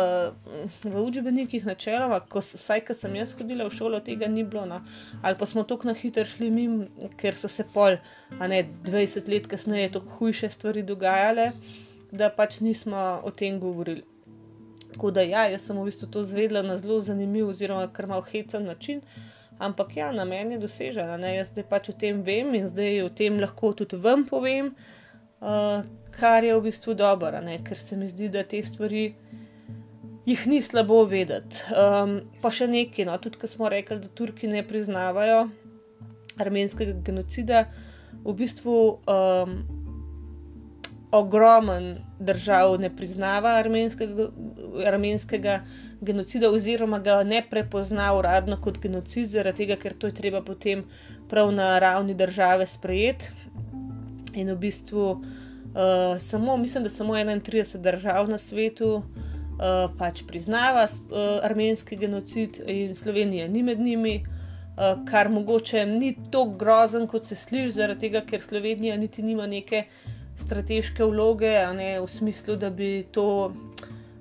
v 0.84 1.02
učbenikih 1.02 1.66
načeloma, 1.66 2.20
ko, 2.30 2.44
vsaj 2.46 2.84
ko 2.86 2.94
sem 2.94 3.16
jaz 3.18 3.34
hodila 3.34 3.66
v 3.66 3.74
šolo, 3.74 4.00
tega 4.06 4.30
ni 4.30 4.44
bilo. 4.46 4.66
No. 4.70 4.82
Ali 5.26 5.38
pa 5.40 5.48
smo 5.50 5.64
tako 5.66 5.90
na 5.90 5.96
hitro 5.98 6.26
šli 6.26 6.52
mim, 6.54 6.76
ker 7.18 7.34
so 7.34 7.50
se 7.50 7.66
pol, 7.66 7.98
a 8.38 8.50
ne 8.52 8.62
20 8.86 9.32
let 9.32 9.48
kasneje, 9.50 9.96
tako 9.98 10.20
hujše 10.20 10.52
stvari 10.54 10.86
dogajale, 10.86 11.52
da 12.14 12.30
pač 12.30 12.60
nismo 12.62 13.22
o 13.26 13.34
tem 13.34 13.58
govorili. 13.60 14.06
Tako 14.94 15.12
da 15.12 15.26
ja, 15.26 15.48
jaz 15.50 15.66
sem 15.66 15.76
v 15.76 15.90
bistvu 15.90 16.08
to 16.08 16.22
zvedla 16.24 16.62
na 16.64 16.78
zelo 16.78 17.02
zanimiv, 17.02 17.50
oziroma 17.50 17.90
kar 17.92 18.08
malo 18.08 18.24
hecen 18.30 18.70
način. 18.70 19.02
Ampak 19.60 19.98
ja, 19.98 20.12
na 20.12 20.26
meni 20.26 20.56
je 20.56 20.62
dosežena, 20.68 21.18
ne? 21.18 21.36
jaz 21.36 21.50
zdaj 21.50 21.66
pač 21.70 21.90
o 21.90 21.96
tem 22.00 22.22
vem 22.24 22.54
in 22.56 22.70
zdaj 22.70 23.02
o 23.06 23.10
tem 23.10 23.40
lahko 23.40 23.72
tudi 23.74 23.98
vam 23.98 24.26
povem, 24.28 24.74
uh, 25.40 25.84
kar 26.20 26.44
je 26.44 26.56
v 26.56 26.64
bistvu 26.64 26.94
dobro, 26.94 27.42
ker 27.68 27.80
se 27.80 27.98
mi 27.98 28.08
zdi, 28.08 28.30
da 28.30 28.44
te 28.44 28.64
stvari 28.64 29.14
jih 30.26 30.48
ni 30.48 30.62
slabo 30.62 31.04
vedeti. 31.06 31.62
Um, 31.70 32.20
pa 32.42 32.52
še 32.52 32.68
nekaj, 32.68 33.06
no? 33.06 33.18
tudi 33.22 33.40
ko 33.42 33.48
smo 33.48 33.70
rekli, 33.70 34.00
da 34.02 34.10
Turki 34.10 34.48
ne 34.48 34.64
priznavajo 34.66 35.50
armenskega 36.42 37.00
genocida, 37.06 37.66
v 38.24 38.38
bistvu. 38.44 38.78
Um, 39.08 39.58
Ogromen 41.16 42.02
držav 42.20 42.74
ne 42.82 42.90
priznava 42.92 43.54
armenskega, 43.56 44.26
armenskega 44.90 45.54
genocida, 46.02 46.50
oziroma 46.52 47.00
ga 47.00 47.22
ne 47.24 47.40
prepozna 47.50 48.10
uradno 48.18 48.58
kot 48.60 48.82
genocid, 48.84 49.30
zaradi 49.32 49.64
tega, 49.64 49.78
ker 49.80 49.96
to 49.96 50.10
je 50.10 50.16
treba 50.18 50.42
potem 50.44 50.84
prav 51.32 51.54
na 51.56 51.70
ravni 51.80 52.18
države 52.20 52.68
sprejeti. 52.68 53.32
In 54.34 54.52
v 54.52 54.58
bistvu 54.66 55.06
uh, 55.76 56.22
samo, 56.22 56.58
mislim, 56.58 56.84
da 56.84 56.90
samo 56.90 57.14
31 57.14 57.78
držav 57.78 58.30
na 58.30 58.38
svetu 58.38 58.96
uh, 58.96 59.04
pač 59.98 60.24
priznava 60.28 60.88
uh, 60.88 61.18
armenski 61.44 61.96
genocid, 61.96 62.62
in 62.68 62.96
Slovenija 62.96 63.48
ni 63.48 63.64
med 63.64 63.80
njimi. 63.80 64.24
Uh, 64.76 65.06
kar 65.08 65.30
mogoče 65.30 65.86
ni 65.86 66.16
tako 66.32 66.58
grozen, 66.60 67.08
kot 67.08 67.28
se 67.28 67.36
sliši, 67.36 67.72
zaradi 67.72 68.00
tega, 68.00 68.22
ker 68.28 68.42
Slovenija 68.42 68.98
niti 68.98 69.24
nima 69.24 69.48
neke 69.48 69.86
strateške 70.46 71.04
vloge, 71.04 71.54
ne, 71.74 72.00
v 72.02 72.08
smislu, 72.08 72.56
da 72.60 72.70
bi 72.70 73.06
to 73.12 73.54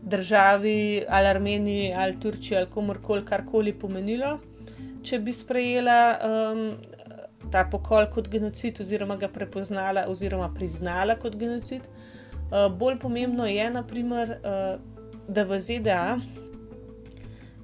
državi, 0.02 1.04
ali 1.08 1.26
Armeniji, 1.26 1.92
ali 1.92 2.20
Turčiji, 2.20 2.58
ali 2.58 2.70
komorkoli 2.70 3.24
karkoli 3.24 3.72
pomenilo, 3.72 4.38
če 5.04 5.18
bi 5.18 5.32
sprejela 5.32 5.98
um, 6.14 6.62
ta 7.54 7.62
pokol 7.70 8.08
kot 8.10 8.26
genocid, 8.26 8.80
oziroma 8.82 9.14
ga 9.16 9.28
prepoznala, 9.30 10.08
oziroma 10.10 10.48
priznala 10.54 11.14
kot 11.22 11.36
genocid. 11.38 11.86
Uh, 11.86 12.66
bolj 12.66 12.98
pomembno 13.02 13.46
je, 13.46 13.68
naprimer, 13.70 14.38
uh, 14.40 14.80
da 15.28 15.44
v 15.46 15.60
ZDA 15.62 16.18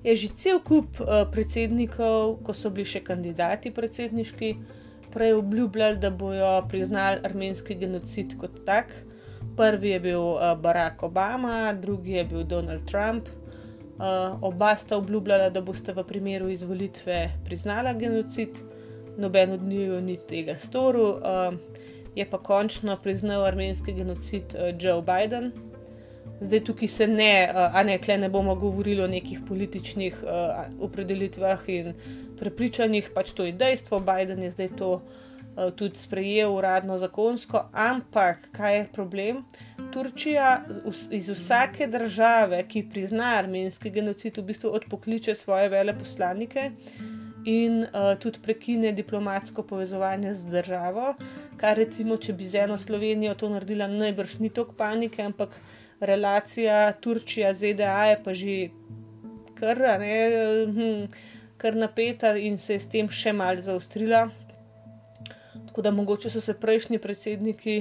je 0.04 0.14
že 0.16 0.28
cel 0.38 0.62
kup 0.62 1.00
uh, 1.02 1.26
predsednikov, 1.32 2.38
ko 2.46 2.54
so 2.54 2.70
bili 2.70 2.86
še 2.86 3.02
kandidati 3.02 3.74
predsedniški, 3.74 4.54
prej 5.10 5.34
obljubljali, 5.42 5.98
da 5.98 6.10
bodo 6.14 6.52
priznali 6.70 7.18
armenski 7.26 7.74
genocid 7.74 8.38
kot 8.38 8.62
tak. 8.66 8.94
Prvi 9.58 9.90
je 9.90 10.00
bil 10.00 10.22
Barack 10.62 11.02
Obama, 11.02 11.72
drugi 11.74 12.12
je 12.12 12.24
bil 12.24 12.44
Donald 12.46 12.86
Trump. 12.86 13.26
Oba 14.40 14.76
sta 14.78 14.96
obljubljala, 14.96 15.50
da 15.50 15.60
boste 15.60 15.92
v 15.92 16.04
primeru 16.06 16.48
izvolitve 16.48 17.18
priznala 17.44 17.92
genocid, 17.98 18.54
noben 19.20 19.52
od 19.52 19.62
njiju 19.62 20.00
ni 20.00 20.16
tega 20.28 20.56
storil. 20.56 21.08
Uh, 21.08 21.54
je 22.14 22.26
pa 22.30 22.38
končno 22.38 22.96
priznal 23.02 23.44
armenski 23.44 23.92
genocid 23.92 24.54
uh, 24.54 24.74
Joe 24.78 25.02
Biden. 25.02 25.52
Zdaj 26.40 26.64
tukaj 26.64 26.88
se 26.88 27.06
ne, 27.06 27.52
uh, 27.52 27.76
a 27.76 27.82
ne, 27.82 27.98
kle 27.98 28.18
ne 28.18 28.28
bomo 28.28 28.54
govorili 28.54 29.02
o 29.02 29.08
nekih 29.08 29.40
političnih 29.48 30.22
uh, 30.22 30.30
opredelitvah 30.80 31.68
in 31.68 31.94
prepričanjih, 32.38 33.10
pač 33.14 33.32
to 33.36 33.44
je 33.44 33.52
dejstvo. 33.52 33.98
Biden 33.98 34.42
je 34.42 34.50
zdaj 34.50 34.76
to. 34.76 35.00
Eh, 35.56 35.70
tudi 35.76 35.98
sprejel 35.98 36.52
uradno 36.54 36.98
zakonsko, 36.98 37.64
ampak 37.72 38.48
kaj 38.52 38.76
je 38.76 38.84
problem? 38.92 39.42
Turčija 39.92 40.64
iz 41.10 41.28
vsake 41.28 41.86
države, 41.86 42.62
ki 42.68 42.84
prizna 42.92 43.32
armenski 43.38 43.90
genocid, 43.90 44.38
v 44.38 44.44
bistvu 44.52 44.70
odpokliče 44.78 45.34
svoje 45.34 45.68
veleposlanike 45.68 46.70
in 47.44 47.82
uh, 47.82 48.18
tudi 48.20 48.38
prekine 48.42 48.92
diplomatsko 48.92 49.62
povezovanje 49.62 50.34
z 50.34 50.50
državo. 50.50 51.14
Kar 51.56 51.76
recimo, 51.76 52.16
če 52.16 52.32
bi 52.32 52.48
z 52.48 52.64
eno 52.66 52.78
Slovenijo 52.78 53.34
to 53.34 53.48
naredila, 53.48 53.88
najbrž 53.88 54.38
ni 54.40 54.50
toliko 54.50 54.76
panike, 54.76 55.22
ampak 55.22 55.54
relacija 56.00 56.92
Turčija-ZDA 57.00 58.04
je 58.10 58.18
pa 58.24 58.34
že 58.34 58.56
kar, 59.54 59.80
ne, 60.00 60.16
hm, 60.66 61.06
kar 61.60 61.76
napeta 61.76 62.36
in 62.36 62.58
se 62.58 62.78
je 62.78 62.80
s 62.80 62.88
tem 62.88 63.08
še 63.08 63.32
malce 63.32 63.68
zaostrila. 63.68 64.28
Tako 65.66 65.82
da 65.82 65.90
mogoče 65.90 66.30
so 66.30 66.40
se 66.40 66.54
prejšnji 66.56 66.98
predsedniki 66.98 67.76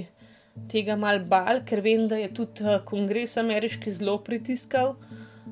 tega 0.70 0.96
mal 1.00 1.22
bal, 1.24 1.64
ker 1.66 1.82
vem, 1.82 2.08
da 2.12 2.20
je 2.20 2.28
tudi 2.36 2.64
uh, 2.64 2.82
kongres 2.86 3.38
ameriški 3.40 3.92
zelo 3.96 4.20
pritiskal 4.24 4.96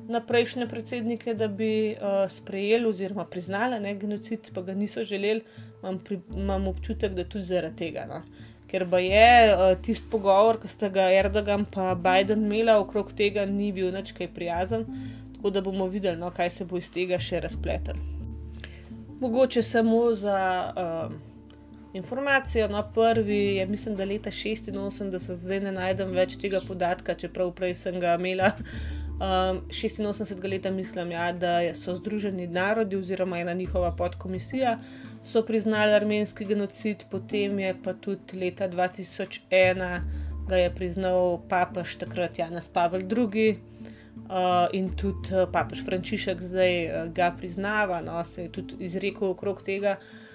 na 0.08 0.20
prejšnje 0.20 0.68
predsednike, 0.68 1.34
da 1.34 1.48
bi 1.48 1.94
uh, 1.94 2.30
sprejeli 2.30 2.86
oziroma 2.86 3.24
priznali 3.24 3.80
ne, 3.80 3.94
genocid, 3.94 4.50
pa 4.54 4.62
ga 4.62 4.74
niso 4.74 5.04
želeli. 5.04 5.42
Imam, 5.82 5.98
pri, 6.04 6.20
imam 6.36 6.68
občutek, 6.68 7.14
da 7.14 7.24
tudi 7.24 7.44
zaradi 7.44 7.76
tega. 7.76 8.06
No. 8.08 8.22
Ker 8.68 8.84
pa 8.90 8.98
je 8.98 9.54
uh, 9.54 9.76
tisti 9.82 10.10
pogovor, 10.10 10.60
ki 10.62 10.68
sta 10.68 10.88
ga 10.88 11.08
Erdogan 11.14 11.64
in 11.64 12.02
Biden 12.02 12.44
imela 12.44 12.78
okrog 12.78 13.12
tega, 13.16 13.46
ni 13.46 13.72
bil 13.72 13.92
nič 13.94 14.12
kaj 14.12 14.28
prijazen. 14.34 14.84
Tako 15.36 15.50
da 15.50 15.60
bomo 15.60 15.86
videli, 15.86 16.18
no, 16.18 16.30
kaj 16.30 16.50
se 16.50 16.64
bo 16.64 16.78
iz 16.78 16.90
tega 16.90 17.18
še 17.18 17.40
razpletel. 17.40 17.96
Mogoče 19.20 19.62
samo 19.62 20.14
za. 20.14 20.38
Uh, 20.76 21.28
informacijo. 21.92 22.68
No, 22.68 22.90
prvi 22.94 23.38
je, 23.56 23.66
mislim, 23.66 23.96
da 23.96 24.04
leta 24.04 24.30
86, 24.30 25.32
zdaj 25.32 25.60
ne 25.60 25.72
najdem 25.72 26.12
več 26.12 26.36
tega 26.40 26.60
podatka, 26.66 27.14
čeprav 27.14 27.52
prej 27.56 27.74
sem 27.74 28.00
ga 28.00 28.16
imela. 28.20 28.52
Um, 29.18 29.60
86. 29.68 30.44
leta 30.44 30.70
mislim, 30.70 31.10
ja, 31.10 31.32
da 31.32 31.74
so 31.74 31.94
Združeni 31.94 32.46
narodi 32.46 32.96
oziroma 32.96 33.38
ena 33.38 33.52
njihova 33.52 33.90
podkomisija 33.90 34.78
so 35.24 35.42
priznali 35.42 35.92
armenski 35.92 36.44
genocid, 36.44 37.04
potem 37.10 37.58
je 37.58 37.74
pa 37.84 37.92
tudi 37.92 38.38
leta 38.38 38.68
2001 38.68 40.00
ga 40.48 40.56
je 40.56 40.74
priznal 40.74 41.40
papež 41.48 41.96
takrat 41.96 42.38
Janes 42.38 42.68
Pavel 42.68 43.02
II. 43.02 43.58
Uh, 44.28 44.66
in 44.72 44.90
tudi 44.96 45.34
uh, 45.34 45.48
papež 45.52 45.84
Frančišek 45.84 46.40
zdaj 46.42 46.86
uh, 46.86 47.12
ga 47.14 47.30
priznava, 47.38 48.00
no, 48.00 48.24
se 48.24 48.42
je 48.42 48.52
tudi 48.52 48.74
izrekel 48.78 49.30
okrog 49.30 49.62
tega. 49.62 49.96
Uh, 49.98 50.27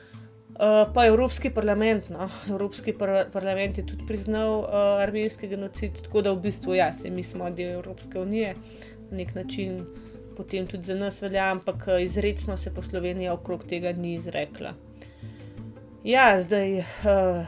Uh, 0.54 0.94
pa 0.94 1.06
Evropski 1.06 1.50
parlament. 1.50 2.10
No. 2.10 2.30
Evropski 2.50 2.94
par 2.94 3.26
parlament 3.34 3.78
je 3.78 3.86
tudi 3.86 4.06
priznal 4.08 4.60
uh, 4.60 5.02
armenski 5.02 5.48
genocid, 5.48 5.98
tako 6.06 6.22
da 6.22 6.34
v 6.34 6.44
bistvu 6.46 6.76
ja, 6.76 6.92
se 6.94 7.10
mi 7.10 7.24
smo 7.24 7.50
del 7.50 7.72
Evropske 7.80 8.20
unije, 8.20 8.56
na 9.10 9.18
nek 9.18 9.36
način 9.36 9.86
potem 10.38 10.68
tudi 10.68 10.84
za 10.84 10.96
nas 10.96 11.22
velja, 11.22 11.52
ampak 11.52 11.88
uh, 11.88 12.02
izredno 12.02 12.58
se 12.58 12.74
pa 12.74 12.82
Slovenija 12.82 13.34
okrog 13.34 13.64
tega 13.70 13.92
ni 13.92 14.14
izrekla. 14.14 14.74
Ja, 16.04 16.42
zdaj, 16.42 16.80
uh, 16.80 17.46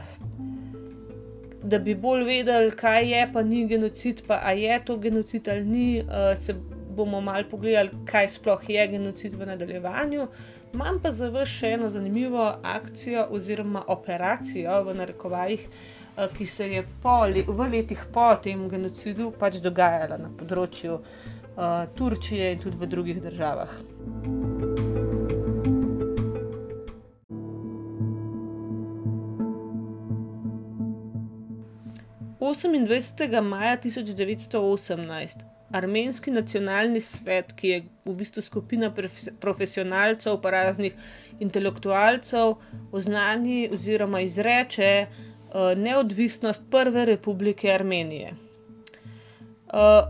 da 1.62 1.78
bi 1.78 1.94
bolj 1.94 2.24
vedeli, 2.24 2.70
kaj 2.70 3.10
je, 3.10 3.28
pa 3.32 3.42
ni 3.42 3.66
genocid, 3.68 4.22
pa 4.26 4.50
je 4.50 4.80
to 4.84 4.96
genocid 4.96 5.48
ali 5.48 5.64
ni, 5.64 6.00
uh, 6.00 6.34
se 6.38 6.54
bomo 6.96 7.20
mal 7.20 7.44
pogledali, 7.50 7.90
kaj 8.04 8.28
sploh 8.28 8.70
je 8.70 8.88
genocid 8.88 9.34
v 9.34 9.46
nadaljevanju. 9.46 10.26
Imam 10.76 10.98
pa 11.00 11.08
za 11.10 11.30
vas 11.32 11.48
še 11.48 11.70
eno 11.72 11.86
zanimivo 11.88 12.42
akcijo 12.62 13.22
oziroma 13.32 13.80
operacijo 13.94 14.74
v 14.84 14.94
narekovajih, 14.98 15.62
eh, 15.68 16.26
ki 16.36 16.46
se 16.46 16.66
je 16.68 16.82
po, 17.02 17.14
v 17.48 17.68
letih 17.72 18.02
po 18.12 18.26
tem 18.44 18.66
genocidu 18.68 19.30
pač 19.40 19.56
dogajala 19.64 20.18
na 20.20 20.28
področju 20.28 20.98
uh, 20.98 21.88
Turčije 21.96 22.52
in 22.52 22.60
tudi 22.60 22.76
v 22.76 22.90
drugih 22.92 23.22
državah. 23.24 23.72
Osemindvajsetega 32.52 33.40
maja 33.40 33.80
tisoč 33.80 34.12
devetsto 34.12 34.60
osemnajst 34.74 35.55
Armenski 35.70 36.30
nacionalni 36.30 37.00
svet, 37.00 37.52
ki 37.58 37.68
je 37.68 37.78
v 38.04 38.14
bistvu 38.14 38.42
skupina 38.42 38.92
profesionalcev, 39.40 40.38
pa 40.42 40.50
raznih 40.50 40.94
intelektualcev, 41.42 42.54
oznani 42.92 43.68
oziroma 43.72 44.20
izreče 44.20 44.90
uh, 45.06 45.72
neodvisnost 45.78 46.62
Prve 46.70 47.04
republike 47.04 47.72
Armenije. 47.72 48.34
Uh, 49.66 50.06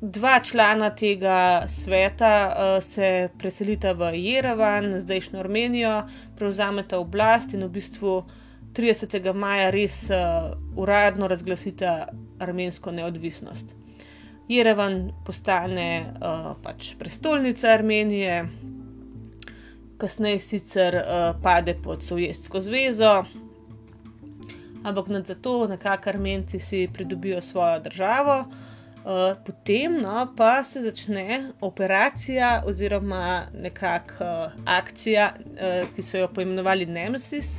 dva 0.00 0.40
člana 0.40 0.92
tega 0.94 1.66
sveta 1.68 2.32
uh, 2.46 2.82
se 2.82 3.28
preselita 3.38 3.92
v 3.92 4.14
Jerevan, 4.14 5.00
zdajšnjo 5.00 5.40
Armenijo, 5.40 5.96
prevzameta 6.38 6.98
oblast 6.98 7.54
in 7.54 7.66
v 7.66 7.72
bistvu 7.74 8.22
30. 8.72 9.32
maja 9.34 9.70
res 9.74 10.04
uh, 10.14 10.54
uradno 10.76 11.28
razglasita 11.28 12.06
armensko 12.38 12.94
neodvisnost. 12.94 13.79
Jerevan 14.50 15.12
postane 15.22 16.12
uh, 16.18 16.56
pač 16.62 16.94
prestolnica 16.98 17.68
Armenije, 17.70 18.48
kasneje 20.00 20.40
sicer 20.42 20.96
uh, 20.98 21.36
pade 21.42 21.76
pod 21.78 22.02
Sovjetsko 22.02 22.58
zvezo, 22.60 23.12
ampak 24.82 25.08
nad 25.08 25.26
zato 25.26 25.68
nekako 25.70 26.10
Armenci 26.10 26.58
si 26.58 26.88
pridobijo 26.92 27.42
svojo 27.42 27.78
državo. 27.80 28.40
Uh, 28.40 29.38
potem 29.46 30.00
no, 30.02 30.26
pa 30.36 30.64
se 30.64 30.82
začne 30.82 31.52
operacija 31.60 32.62
oziroma 32.66 33.46
nekakšna 33.54 34.32
uh, 34.46 34.64
akcija, 34.66 35.30
uh, 35.36 35.86
ki 35.94 36.02
so 36.02 36.18
jo 36.18 36.28
poimenovali 36.34 36.86
Nemesis, 36.86 37.54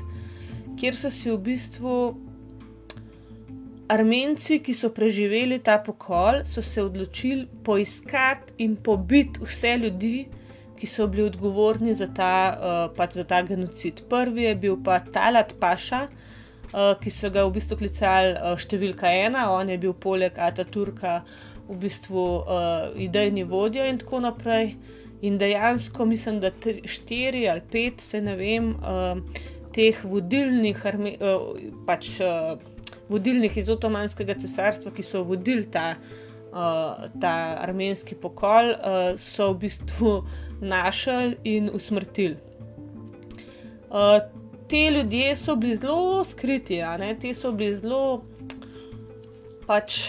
kjer 0.79 0.99
so 0.99 1.09
si 1.09 1.31
v 1.31 1.39
bistvu 1.47 1.95
Armenci, 3.91 4.61
ki 4.63 4.73
so 4.73 4.89
preživeli 4.95 5.57
ta 5.59 5.75
pokol, 5.83 6.45
so 6.47 6.61
se 6.63 6.79
odločili 6.83 7.47
poiskati 7.65 8.55
in 8.63 8.77
pobiti 8.79 9.41
vse 9.43 9.73
ljudi, 9.81 10.27
ki 10.79 10.87
so 10.87 11.07
bili 11.11 11.27
odgovorni 11.27 11.93
za 11.93 12.07
ta, 12.07 12.35
uh, 12.55 12.95
pač 12.95 13.19
za 13.19 13.25
ta 13.27 13.41
genocid. 13.43 13.99
Prvi 14.09 14.47
je 14.47 14.55
bil 14.55 14.77
pa 14.85 15.01
Talat 15.03 15.53
Paša, 15.59 16.05
uh, 16.07 16.95
ki 17.03 17.11
so 17.11 17.29
ga 17.29 17.43
v 17.45 17.57
bistvu 17.59 17.81
klicali 17.83 18.31
uh, 18.31 18.55
številka 18.55 19.11
ena, 19.25 19.49
on 19.51 19.69
je 19.69 19.77
bil 19.83 19.93
poleg 19.93 20.39
Ataturka 20.39 21.19
v 21.67 21.77
bistvu 21.83 22.25
uh, 22.39 22.95
idejni 22.95 23.43
vodja 23.43 23.91
in 23.91 23.99
tako 23.99 24.23
naprej. 24.23 24.77
In 25.21 25.35
dejansko 25.37 26.07
mislim, 26.09 26.39
da 26.41 26.49
tri, 26.49 26.79
štiri 26.87 27.43
ali 27.51 27.61
pet, 27.61 28.01
se 28.01 28.23
ne 28.23 28.39
vem, 28.39 28.71
uh, 28.79 29.43
teh 29.75 29.99
vodilnih, 30.07 30.79
uh, 30.79 31.51
pač, 31.85 32.15
uh, 32.23 32.70
vodilnih 33.11 33.57
iz 33.57 33.69
Otomanskega 33.69 34.37
cesarstva, 34.41 34.93
ki 34.95 35.03
so 35.05 35.23
vodili 35.27 35.67
ta, 35.71 35.95
uh, 36.51 37.07
ta 37.21 37.33
armenski 37.61 38.15
pokol, 38.15 38.73
uh, 38.73 39.01
so 39.19 39.51
v 39.53 39.67
bistvu 39.67 40.15
našli 40.61 41.37
in 41.43 41.69
usmrtili. 41.73 42.37
Uh, 43.91 44.21
te 44.71 44.89
ljudje 44.91 45.35
so 45.35 45.55
bili 45.55 45.75
zelo 45.75 46.23
skriti, 46.23 46.79
te 47.21 47.33
so 47.33 47.51
bili 47.51 47.75
zelo 47.75 48.23
pač. 49.67 50.05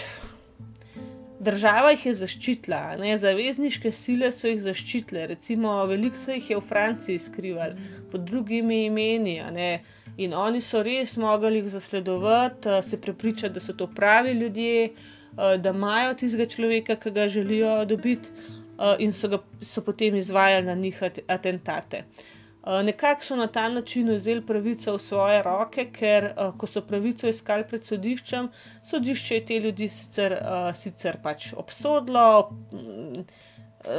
Država 1.42 1.90
jih 1.90 2.04
je 2.06 2.12
zaščitila, 2.20 2.80
ne? 3.00 3.16
zavezniške 3.18 3.90
sile 3.90 4.28
so 4.30 4.46
jih 4.46 4.60
zaščitile, 4.62 5.24
recimo 5.32 5.72
veliko 5.90 6.14
se 6.16 6.36
jih 6.36 6.50
je 6.52 6.58
v 6.60 6.62
Franciji 6.68 7.18
skrival 7.18 7.74
pod 8.12 8.22
drugimi 8.28 8.84
imeni. 8.86 9.40
In 10.16 10.34
oni 10.34 10.60
so 10.60 10.82
res 10.82 11.16
mogli 11.16 11.60
jih 11.60 11.70
zasledovati, 11.72 12.82
se 12.82 13.00
prepričati, 13.00 13.54
da 13.54 13.60
so 13.60 13.72
to 13.72 13.86
pravi 13.86 14.32
ljudje, 14.32 14.90
da 15.36 15.70
imajo 15.70 16.14
tistega 16.14 16.46
človeka, 16.46 16.96
ki 16.96 17.10
ga 17.10 17.28
želijo 17.28 17.84
dobiti, 17.84 18.28
in 18.98 19.12
so, 19.12 19.28
ga, 19.28 19.38
so 19.62 19.80
potem 19.80 20.16
izvajali 20.16 20.66
na 20.66 20.74
njih 20.74 21.02
atentate. 21.26 22.04
Eh, 22.66 22.82
nekako 22.82 23.24
so 23.24 23.36
na 23.36 23.46
ta 23.46 23.68
način 23.68 24.10
vzeli 24.14 24.46
pravico 24.46 24.94
v 24.94 24.98
svoje 24.98 25.42
roke, 25.42 25.88
ker 25.92 26.28
ko 26.58 26.66
so 26.66 26.80
pravico 26.86 27.28
iskali 27.28 27.64
pred 27.68 27.84
sodiščem, 27.84 28.48
sodišče 28.90 29.34
je 29.34 29.46
te 29.46 29.58
ljudi 29.58 29.88
sicer, 29.88 30.36
sicer 30.74 31.18
pač 31.22 31.48
obsodilo, 31.58 32.52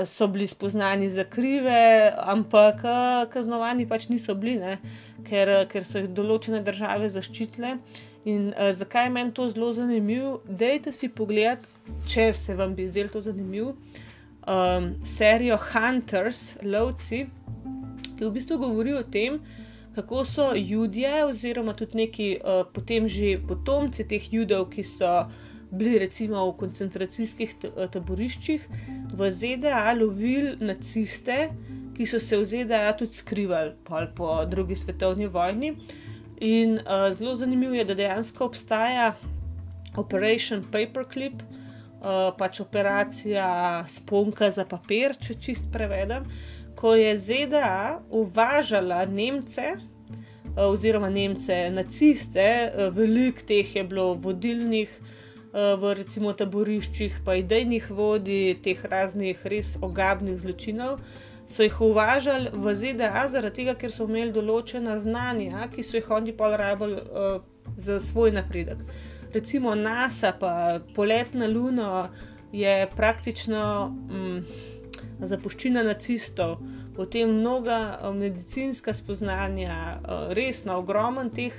so 0.06 0.28
bili 0.28 0.48
spoznani 0.48 1.10
za 1.12 1.24
krive, 1.24 2.14
ampak 2.18 2.84
uh, 2.84 3.32
kaznovani 3.34 3.88
pač 3.88 4.08
niso 4.10 4.36
bili, 4.36 4.56
ne, 4.60 4.78
ker, 5.28 5.52
ker 5.72 5.86
so 5.88 6.00
jih 6.00 6.10
določene 6.16 6.64
države 6.64 7.10
zaščitile. 7.12 7.78
In 8.26 8.54
uh, 8.54 8.72
zakaj 8.76 9.10
je 9.10 9.14
meni 9.18 9.36
to 9.36 9.50
zelo 9.52 9.74
zanimivo? 9.76 10.38
Dejte 10.48 10.96
si 10.96 11.12
pogled, 11.12 11.66
če 12.08 12.32
se 12.34 12.56
vam 12.56 12.76
bi 12.76 12.88
zdelo 12.88 13.12
to 13.18 13.24
zanimivo, 13.26 13.76
um, 14.48 14.94
serijo 15.18 15.60
Hunters, 15.72 16.54
lovci 16.64 17.26
ki 18.24 18.26
v 18.26 18.34
bistvu 18.34 18.58
govori 18.58 18.94
o 18.94 19.04
tem, 19.04 19.40
kako 19.96 20.26
so 20.26 20.54
ljudje, 20.56 21.26
oziroma 21.26 21.74
tudi 21.74 21.98
neki 21.98 22.28
uh, 22.40 22.64
potem 22.74 23.08
že 23.10 23.38
potomci 23.48 24.08
teh 24.08 24.24
judov, 24.34 24.70
ki 24.74 24.84
so 24.84 25.12
bili 25.74 26.00
recimo 26.00 26.46
v 26.52 26.58
koncentracijskih 26.58 27.56
eh, 27.64 27.88
taboriščih 27.92 28.68
v 29.14 29.30
ZDA, 29.32 29.94
lovili 29.98 30.56
naciste, 30.62 31.50
ki 31.94 32.08
so 32.10 32.20
se 32.22 32.38
v 32.38 32.46
ZDA 32.46 32.94
tudi 32.98 33.18
skrivali 33.18 33.74
po 34.16 34.36
drugi 34.50 34.76
svetovni 34.76 35.28
vojni. 35.28 35.76
In 36.44 36.80
uh, 36.82 37.14
zelo 37.14 37.36
zanimivo 37.36 37.74
je, 37.78 37.86
da 37.86 37.94
dejansko 37.96 38.46
obstaja 38.46 39.14
Operation 39.96 40.64
Paperclip. 40.72 41.44
Uh, 42.04 42.34
pač 42.36 42.60
operacija 42.60 43.86
sponka 43.88 44.50
za 44.52 44.66
papir, 44.68 45.14
če 45.24 45.38
čist 45.40 45.70
prevedem, 45.72 46.26
ko 46.76 46.98
je 47.00 47.14
ZDA 47.16 48.02
uvažala 48.12 49.06
Nemce, 49.06 49.78
oziroma 50.58 51.08
Nemce, 51.10 51.70
naciste, 51.72 52.74
veliko 52.92 53.46
teh 53.48 53.76
je 53.76 53.84
bilo 53.88 54.14
vodilnih 54.20 54.90
eh, 54.90 55.13
v 55.54 55.94
recimo 56.00 56.34
taboriščih, 56.34 57.20
pa 57.26 57.36
idejnih 57.38 57.92
vodij 57.94 58.56
teh 58.66 58.80
raznih 58.90 59.46
res 59.46 59.76
ogabnih 59.82 60.40
zločinov. 60.42 60.98
So 61.48 61.62
jih 61.62 61.82
uvažali 61.82 62.50
v 62.54 62.74
ZDA, 62.74 63.28
zaradi 63.30 63.62
tega, 63.62 63.76
ker 63.78 63.94
so 63.94 64.08
imeli 64.10 64.34
določena 64.34 64.98
znanja, 64.98 65.68
ki 65.70 65.86
so 65.86 66.00
jih 66.00 66.10
oni 66.10 66.34
pa 66.34 66.50
rabili 66.58 66.98
uh, 66.98 67.44
za 67.78 68.00
svoj 68.02 68.34
napredek. 68.34 68.82
Recimo 69.34 69.76
NASA, 69.76 70.34
pa 70.34 70.82
polet 70.96 71.34
na 71.38 71.46
Luno 71.48 72.10
je 72.52 72.88
praktično. 72.98 73.64
Um, 74.10 74.72
zapuščina 75.22 75.84
nacistov, 75.84 76.58
potem 76.96 77.32
mnoga 77.40 77.80
eh, 77.94 78.12
medicinska 78.14 78.94
spoznanja, 78.94 79.78
eh, 79.78 80.34
res 80.38 80.64
na 80.66 80.78
ogromen 80.82 81.32
teh 81.34 81.56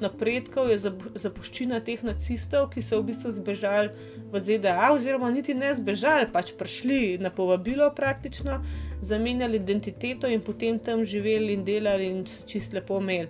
napredkov 0.00 0.70
je 0.70 0.78
zapuščina 1.22 1.80
teh 1.86 2.02
nacistov, 2.04 2.68
ki 2.72 2.84
so 2.84 3.00
v 3.00 3.12
bistvu 3.12 3.32
zbežali 3.36 3.90
v 4.32 4.42
ZDA, 4.42 4.90
oziroma 4.92 5.30
niti 5.32 5.54
ne 5.54 5.72
zbežali, 5.74 6.28
pač 6.32 6.52
prišli 6.58 7.18
na 7.22 7.30
povabilo 7.30 7.88
praktično, 7.96 8.60
zamenjali 9.02 9.60
identiteto 9.60 10.28
in 10.28 10.44
potem 10.44 10.78
tam 10.78 11.04
živeli 11.04 11.56
in 11.56 11.64
delali 11.64 12.10
in 12.10 12.26
se 12.26 12.44
čist 12.48 12.76
lepo 12.76 13.00
imeli. 13.00 13.28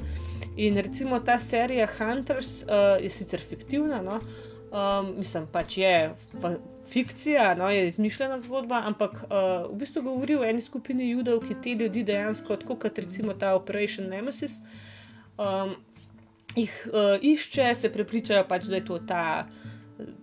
In 0.57 0.79
recimo 0.81 1.20
ta 1.20 1.38
serija 1.40 1.87
Hunters 1.98 2.62
uh, 2.64 2.96
je 3.02 3.11
sicer 3.11 3.40
fiktivna, 3.40 4.02
no? 4.02 4.20
um, 4.72 5.14
mislim 5.18 5.46
pač 5.52 5.79
je 5.79 6.14
fikcija, 6.87 7.55
no, 7.55 7.70
je 7.70 7.88
izmišljena 7.88 8.38
zgodba, 8.40 8.83
ampak 8.87 9.12
uh, 9.12 9.70
v 9.72 9.79
bistvu 9.81 10.02
govori 10.02 10.37
o 10.37 10.44
eni 10.44 10.62
skupini 10.62 11.11
judov, 11.11 11.42
ki 11.48 11.59
te 11.62 11.74
ljudi 11.74 12.05
dejansko, 12.07 12.57
tako 12.57 12.76
kot 12.87 12.98
recimo 12.98 13.35
ta 13.35 13.55
Operation 13.55 14.09
Nemesis, 14.09 14.59
um, 15.38 15.74
jih 16.57 16.75
uh, 16.88 17.16
išče, 17.23 17.75
se 17.75 17.92
prepričajo 17.92 18.45
pač, 18.49 18.69
da 18.71 18.81
je 18.81 18.85
to 18.85 18.99
ta. 19.09 19.25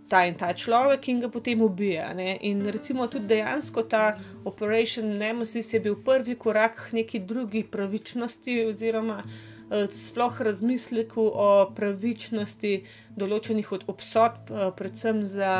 Ta 0.09 0.19
in 0.29 0.35
ta 0.37 0.51
človek, 0.53 1.07
in 1.09 1.23
ga 1.23 1.27
potem 1.33 1.61
ubija. 1.65 2.11
Ne? 2.13 2.35
In 2.45 2.59
recimo 2.69 3.07
tudi 3.09 3.25
dejansko 3.31 3.83
ta 3.89 4.19
Operation 4.45 5.07
Nemesis 5.17 5.71
je 5.73 5.79
bil 5.81 5.95
prvi 6.05 6.35
korak 6.37 6.75
k 6.89 6.99
neki 6.99 7.19
drugi 7.25 7.63
pravičnosti, 7.63 8.59
oziroma 8.67 9.23
eh, 9.23 9.87
sploh 9.89 10.41
razmisleku 10.45 11.25
o 11.25 11.47
pravičnosti 11.73 12.75
določenih 13.17 13.73
obsodb, 13.87 14.53
eh, 14.53 14.69
predvsem 14.77 15.25
za 15.25 15.55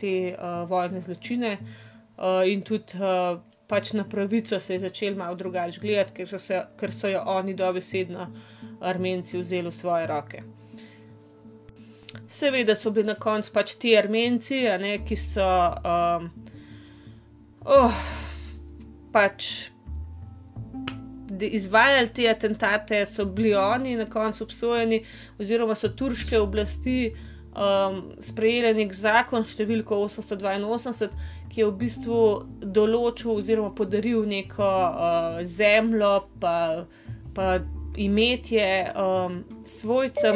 te 0.00 0.14
uh, 0.32 0.62
vojne 0.70 1.02
zločine, 1.02 1.58
uh, 1.58 2.46
in 2.46 2.62
tudi 2.62 2.96
uh, 2.96 3.40
pač 3.68 3.92
na 3.92 4.04
pravico 4.04 4.60
se 4.60 4.74
je 4.74 4.80
začel 4.80 5.16
malo 5.16 5.36
drugače 5.36 5.80
gledati, 5.80 6.14
ker 6.16 6.28
so, 6.28 6.38
se, 6.38 6.62
ker 6.80 6.94
so 6.94 7.10
jo 7.12 7.22
oni 7.26 7.54
dobesedno 7.54 8.28
Armenci 8.80 9.38
vzeli 9.38 9.68
v 9.68 9.74
svoje 9.74 10.06
roke. 10.06 10.42
Seveda 12.28 12.76
so 12.76 12.90
bili 12.90 13.06
na 13.06 13.14
koncu 13.14 13.52
pač 13.52 13.74
ti 13.80 13.96
Armenci, 13.96 14.62
ne, 14.80 14.98
ki 15.04 15.16
so 15.16 15.48
um, 15.84 16.30
oh, 17.64 18.04
pač 19.12 19.70
izvajali 21.38 22.12
te 22.14 22.28
atentate, 22.30 23.06
so 23.06 23.24
bili 23.24 23.54
oni 23.54 23.96
na 23.96 24.06
koncu 24.10 24.44
obsojeni, 24.44 25.02
oziroma 25.40 25.74
so 25.74 25.88
turške 25.88 26.38
oblasti 26.40 27.12
um, 27.58 28.00
sprejeli 28.22 28.74
nek 28.82 28.94
zakon 28.94 29.46
številko 29.48 30.02
882, 30.06 31.10
ki 31.48 31.62
je 31.62 31.68
v 31.68 31.76
bistvu 31.80 32.20
določil 32.76 33.32
oziroma 33.34 33.72
podaril 33.76 34.24
neko 34.28 34.68
uh, 34.68 35.40
zemljo, 35.44 36.12
pa, 36.40 36.56
pa 37.36 37.58
imetje 37.98 38.92
um, 38.94 39.44
svojcem 39.66 40.34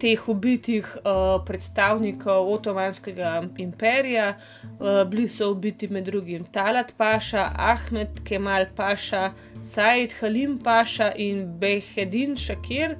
teh 0.00 0.28
ubitih 0.28 0.96
uh, 0.96 1.44
predstavnikov 1.44 2.48
Otomanskega 2.52 3.42
imperija. 3.58 4.34
Uh, 4.80 5.04
bili 5.08 5.28
so 5.28 5.50
ubiti 5.52 5.88
med 5.88 6.04
drugim 6.04 6.44
Talat 6.52 6.92
Paša, 6.96 7.50
Ahmed 7.56 8.24
Kemal 8.24 8.66
Paša, 8.76 9.32
Said 9.62 10.12
Halim 10.20 10.58
Paša 10.58 11.12
in 11.16 11.44
Behedin 11.60 12.36
Šakir. 12.36 12.96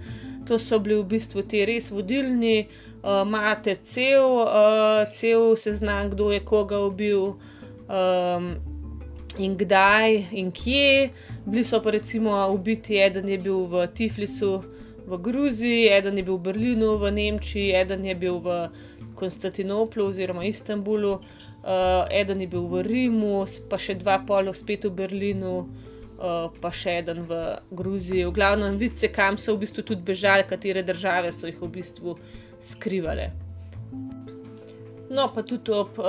To 0.47 0.59
so 0.59 0.79
bili 0.79 1.01
v 1.01 1.07
bistvu 1.16 1.43
ti 1.49 1.64
res 1.64 1.90
vodilni, 1.90 2.69
uh, 3.01 3.23
imate 3.25 3.79
cel, 3.83 4.45
uh, 4.45 5.07
cel 5.16 5.57
seznam, 5.57 6.11
kdo 6.12 6.33
je 6.33 6.45
koga 6.45 6.85
ubil. 6.85 7.38
Um, 7.88 8.57
In 9.38 9.55
kdaj 9.57 10.27
in 10.35 10.51
kje, 10.53 11.11
bili 11.51 11.65
so 11.65 11.81
pa 11.83 11.91
recimo 11.91 12.31
ubiti, 12.55 12.97
eden 12.97 13.29
je 13.29 13.39
bil 13.39 13.67
v 13.67 13.87
Tiflisu, 13.95 14.63
v 15.07 15.19
Gruziji, 15.19 15.91
eden 15.91 16.19
je 16.19 16.25
bil 16.25 16.39
v 16.39 16.43
Berlinu, 16.43 16.95
v 16.99 17.11
Nemčiji, 17.11 17.75
eden 17.75 18.05
je 18.05 18.15
bil 18.15 18.39
v 18.39 18.71
Konstantinoplu 19.15 20.07
oziroma 20.07 20.45
Istanbulu, 20.45 21.19
uh, 21.19 22.07
eden 22.11 22.41
je 22.41 22.47
bil 22.47 22.71
v 22.71 22.83
Rimu, 22.87 23.47
pa 23.69 23.77
še 23.77 23.99
dva 23.99 24.23
polov 24.23 24.55
spet 24.55 24.87
v 24.87 24.95
Berlinu, 24.95 25.67
uh, 25.67 26.55
pa 26.63 26.71
še 26.71 27.03
eden 27.03 27.27
v 27.27 27.59
Gruziji. 27.75 28.25
V 28.31 28.33
glavnem, 28.33 28.79
vidite, 28.79 29.11
kam 29.11 29.35
so 29.35 29.59
v 29.59 29.67
bistvu 29.67 29.83
tudi 29.83 30.07
bežali, 30.07 30.47
katere 30.47 30.87
države 30.87 31.35
so 31.35 31.51
jih 31.51 31.59
v 31.59 31.73
bistvu 31.83 32.15
skrivale. 32.63 33.35
No, 35.11 35.25
pa 35.35 35.42
tudi 35.42 35.73
ob 35.75 35.99
uh, 35.99 36.07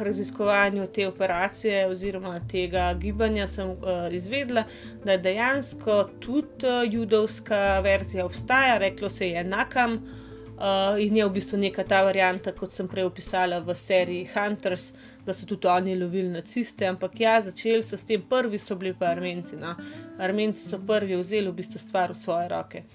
raziskovanju 0.00 0.86
te 0.86 1.04
operacije 1.08 1.82
oziroma 1.86 2.38
tega 2.50 2.94
gibanja 2.94 3.46
sem 3.46 3.70
uh, 3.70 4.08
izvedela, 4.12 4.62
da 5.04 5.16
dejansko 5.20 5.96
tudi 6.20 6.64
uh, 6.64 6.80
judovska 6.92 7.80
verzija 7.84 8.24
obstaja, 8.24 8.78
reklo 8.78 9.10
se 9.10 9.28
je 9.28 9.40
enakam 9.40 9.92
uh, 9.92 10.96
in 10.98 11.16
je 11.16 11.26
v 11.26 11.34
bistvu 11.36 11.60
neka 11.60 11.84
ta 11.84 12.00
varianta, 12.02 12.56
kot 12.56 12.72
sem 12.72 12.88
prej 12.88 13.10
opisala 13.10 13.60
v 13.60 13.76
seriji 13.76 14.30
Hunters, 14.32 14.92
da 15.26 15.36
so 15.36 15.46
tudi 15.46 15.68
oni 15.68 15.98
lovili 16.00 16.32
naciste, 16.32 16.88
ampak 16.88 17.20
ja, 17.20 17.40
začeli 17.44 17.84
so 17.84 18.00
s 18.00 18.08
tem, 18.08 18.24
prvi 18.30 18.58
so 18.58 18.80
bili 18.80 18.94
pa 18.96 19.12
armenci. 19.12 19.60
No. 19.60 19.76
Armenci 20.18 20.64
so 20.68 20.80
prvi 20.80 21.20
vzeli 21.20 21.52
v 21.52 21.58
bistvu 21.60 21.84
stvar 21.84 22.16
v 22.16 22.22
svoje 22.24 22.48
roke. 22.48 22.86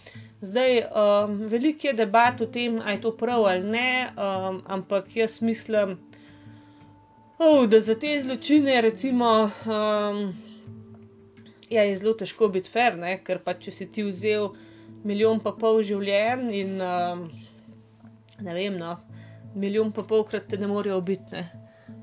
Zdaj, 0.43 0.81
um, 0.83 1.37
veliko 1.47 1.87
je 1.87 1.93
debat 1.93 2.41
o 2.41 2.45
tem, 2.45 2.81
ali 2.81 2.97
je 2.97 3.01
to 3.01 3.11
prav 3.17 3.45
ali 3.45 3.63
ne, 3.63 4.09
um, 4.11 4.61
ampak 4.67 5.15
jaz 5.15 5.41
mislim, 5.41 5.97
oh, 7.37 7.67
da 7.69 7.79
za 7.79 7.95
te 7.99 8.19
zločine, 8.21 8.81
recimo, 8.81 9.49
um, 9.65 10.33
ja, 11.69 11.83
je 11.83 11.97
zelo 11.97 12.13
težko 12.13 12.47
biti 12.47 12.69
fair, 12.69 12.97
ne? 12.99 13.15
ker 13.23 13.39
pa 13.39 13.55
če 13.55 13.71
si 13.71 13.87
ti 13.87 14.03
vzel 14.03 14.51
milijon 15.07 15.39
pa 15.39 15.55
pol 15.55 15.79
življenj 15.79 16.51
in 16.59 16.75
um, 16.83 17.25
ne 18.43 18.59
vem, 18.59 18.75
no, 18.75 18.97
milijon 19.55 19.95
pa 19.95 20.03
polkrat 20.03 20.51
te 20.51 20.59
ne 20.59 20.67
morejo 20.67 20.99
biti. 21.01 21.47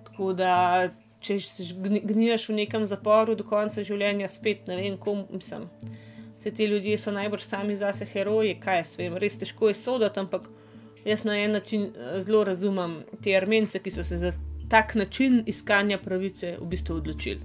Tako 0.08 0.32
da, 0.32 0.54
če 1.20 1.42
gniješ 2.08 2.48
v 2.48 2.62
nekem 2.64 2.88
zaporu 2.88 3.36
do 3.36 3.44
konca 3.44 3.84
življenja, 3.84 4.32
spet 4.32 4.64
ne 4.64 4.80
vem, 4.80 4.96
kom 4.96 5.26
sem 5.44 5.68
se 6.42 6.50
ti 6.50 6.64
ljudje 6.64 6.98
so 6.98 7.12
najbolj 7.12 7.40
sami 7.40 7.76
zase 7.76 8.04
heroji, 8.04 8.56
kaj 8.60 8.76
jaz 8.76 8.96
vem, 8.98 9.16
res 9.16 9.36
težko 9.38 9.68
je 9.68 9.74
soditi, 9.74 10.20
ampak 10.20 10.48
jaz 11.04 11.24
na 11.24 11.36
en 11.38 11.52
način 11.52 11.82
eh, 11.82 12.20
zelo 12.20 12.44
razumem 12.44 13.02
te 13.24 13.36
armence, 13.36 13.78
ki 13.78 13.90
so 13.90 14.04
se 14.04 14.16
za 14.16 14.32
tak 14.70 14.94
način 14.94 15.42
iskanja 15.46 15.98
pravice 15.98 16.56
v 16.60 16.66
bistvu 16.66 16.96
odločili. 16.96 17.40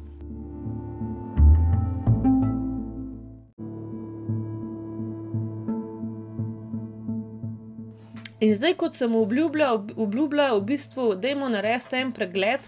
In 8.40 8.56
zdaj, 8.56 8.74
kot 8.78 8.96
sem 8.96 9.16
obljubljal, 9.16 9.88
obljubljal 9.96 10.60
v 10.60 10.66
bistvu, 10.66 11.16
da 11.16 11.32
imamo 11.32 11.50
narediti 11.50 11.96
en 11.96 12.12
pregled, 12.12 12.68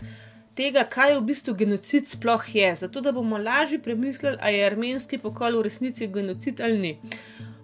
tega, 0.58 0.84
kaj 0.90 1.16
v 1.18 1.24
bistvu 1.30 1.54
genocid 1.58 2.10
sploh 2.10 2.44
je, 2.56 2.74
zato 2.82 3.02
da 3.02 3.14
bomo 3.16 3.38
lažje 3.38 3.80
premislili, 3.84 4.38
ali 4.42 4.58
je 4.58 4.68
armenski 4.68 5.18
pokol 5.22 5.60
v 5.60 5.68
resnici 5.70 6.08
genocid 6.08 6.62
ali 6.62 6.80
ni. 6.80 6.94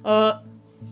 Uh, 0.04 0.32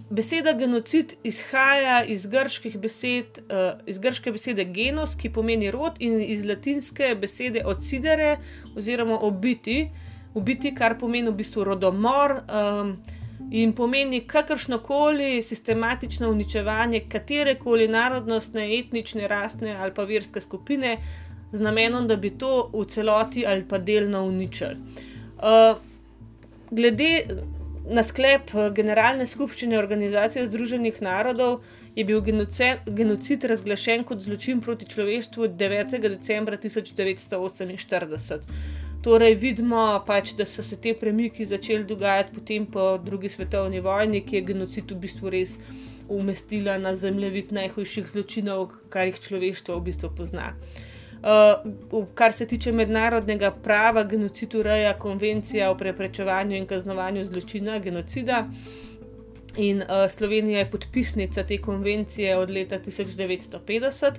beseda 0.10 0.54
genocid 0.54 1.16
izhaja 1.24 2.04
iz, 2.04 2.28
besed, 2.28 3.42
uh, 3.48 3.80
iz 3.88 4.00
grške 4.00 4.32
besede 4.32 4.66
genos, 4.66 5.16
ki 5.16 5.30
pomeni 5.30 5.72
rod, 5.72 6.00
in 6.00 6.22
iz 6.22 6.46
latinske 6.46 7.16
besede 7.16 7.66
odsidere 7.66 8.38
oziroma 8.76 9.20
obiti, 9.22 9.90
ubiti, 10.34 10.76
kar 10.76 10.98
pomeni 11.00 11.30
v 11.30 11.40
bistvu 11.44 11.64
rodomor. 11.64 12.42
Um, 12.50 12.96
In 13.52 13.74
pomeni 13.76 14.22
kakršno 14.28 14.78
koli 14.80 15.42
sistematično 15.44 16.30
uničevanje 16.30 17.02
katere 17.10 17.58
koli 17.60 17.88
narodnostne, 17.88 18.68
etnične, 18.78 19.28
rasne 19.28 19.74
ali 19.76 19.92
pa 19.96 20.06
verske 20.08 20.40
skupine, 20.42 20.94
z 21.52 21.60
namenom, 21.60 22.08
da 22.08 22.16
bi 22.16 22.32
to 22.38 22.70
v 22.74 22.86
celoti 22.86 23.46
ali 23.46 23.66
pa 23.68 23.78
delno 23.78 24.24
uničili. 24.26 24.78
Uh, 25.42 25.78
glede 26.72 27.26
na 27.90 28.04
sklep 28.04 28.54
uh, 28.54 28.70
Generalne 28.74 29.28
skupščine 29.28 29.78
Organizacije 29.78 30.46
Združenih 30.48 31.02
narodov 31.02 31.62
je 31.96 32.06
bil 32.06 32.22
genocid 32.22 33.44
razglašen 33.44 34.04
kot 34.08 34.22
zločin 34.24 34.62
proti 34.62 34.86
človeštvu 34.86 35.50
9. 35.60 35.98
decembra 36.00 36.58
1948. 36.58 38.46
Torej, 39.04 39.36
vidimo 39.36 39.82
pač, 40.08 40.36
da 40.38 40.46
so 40.46 40.64
se 40.64 40.78
te 40.78 40.94
premiki 40.94 41.46
začeli 41.46 41.84
dogajati 41.90 42.36
potem 42.36 42.68
po 42.70 43.00
drugi 43.02 43.30
svetovni 43.34 43.82
vojni, 43.82 44.22
ki 44.22 44.36
je 44.36 44.42
genocid 44.54 44.92
v 44.94 45.00
bistvu 45.08 45.34
res 45.34 45.58
umestila 46.08 46.78
na 46.78 46.94
zemljevid 46.96 47.52
najhujših 47.52 48.08
zločinov, 48.14 48.70
kar 48.94 49.10
jih 49.10 49.20
človeštvo 49.26 49.80
v 49.80 49.86
bistvu 49.90 50.14
pozna. 50.16 50.54
Uh, 50.54 50.91
Uh, 51.22 52.06
kar 52.14 52.34
se 52.34 52.48
tiče 52.48 52.72
mednarodnega 52.72 53.52
prava, 53.64 54.04
genocid 54.04 54.56
ureja 54.56 54.94
konvencija 55.00 55.72
o 55.72 55.76
preprečevanju 55.78 56.56
in 56.58 56.66
kaznovanju 56.66 57.26
zločina 57.26 57.80
genocida. 57.80 58.48
In 59.58 59.84
uh, 59.84 60.10
Slovenija 60.10 60.60
je 60.60 60.72
podpisnica 60.72 61.44
te 61.44 61.58
konvencije 61.62 62.38
od 62.38 62.50
leta 62.50 62.80
1950, 62.80 64.18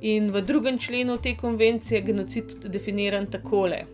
in 0.00 0.30
v 0.30 0.42
drugem 0.42 0.78
členu 0.78 1.16
te 1.22 1.36
konvencije 1.36 1.98
je 1.98 2.02
genocid 2.02 2.54
definiran 2.64 3.26
takole. 3.30 3.84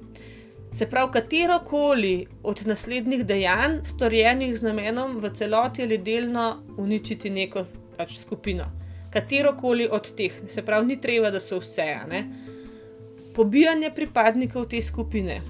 Se 0.72 0.86
pravi, 0.90 1.12
katero 1.12 1.60
koli 1.64 2.26
od 2.42 2.66
naslednjih 2.66 3.24
dejanj, 3.26 3.78
storjenih 3.84 4.58
z 4.58 4.62
namenom 4.62 5.16
v 5.20 5.30
celoti 5.34 5.82
ali 5.82 5.98
delno 5.98 6.62
uničiti 6.78 7.30
neko 7.30 7.64
pač, 7.96 8.18
skupino. 8.18 8.66
Katero 9.10 9.54
koli 9.56 9.88
od 9.90 10.10
teh, 10.16 10.32
se 10.50 10.62
pravi, 10.62 10.86
ni 10.86 11.00
treba, 11.00 11.30
da 11.30 11.40
so 11.40 11.58
vse. 11.62 11.86
Pobijanje 13.34 13.90
pripadnikov 13.94 14.66
te 14.68 14.82
skupine, 14.82 15.40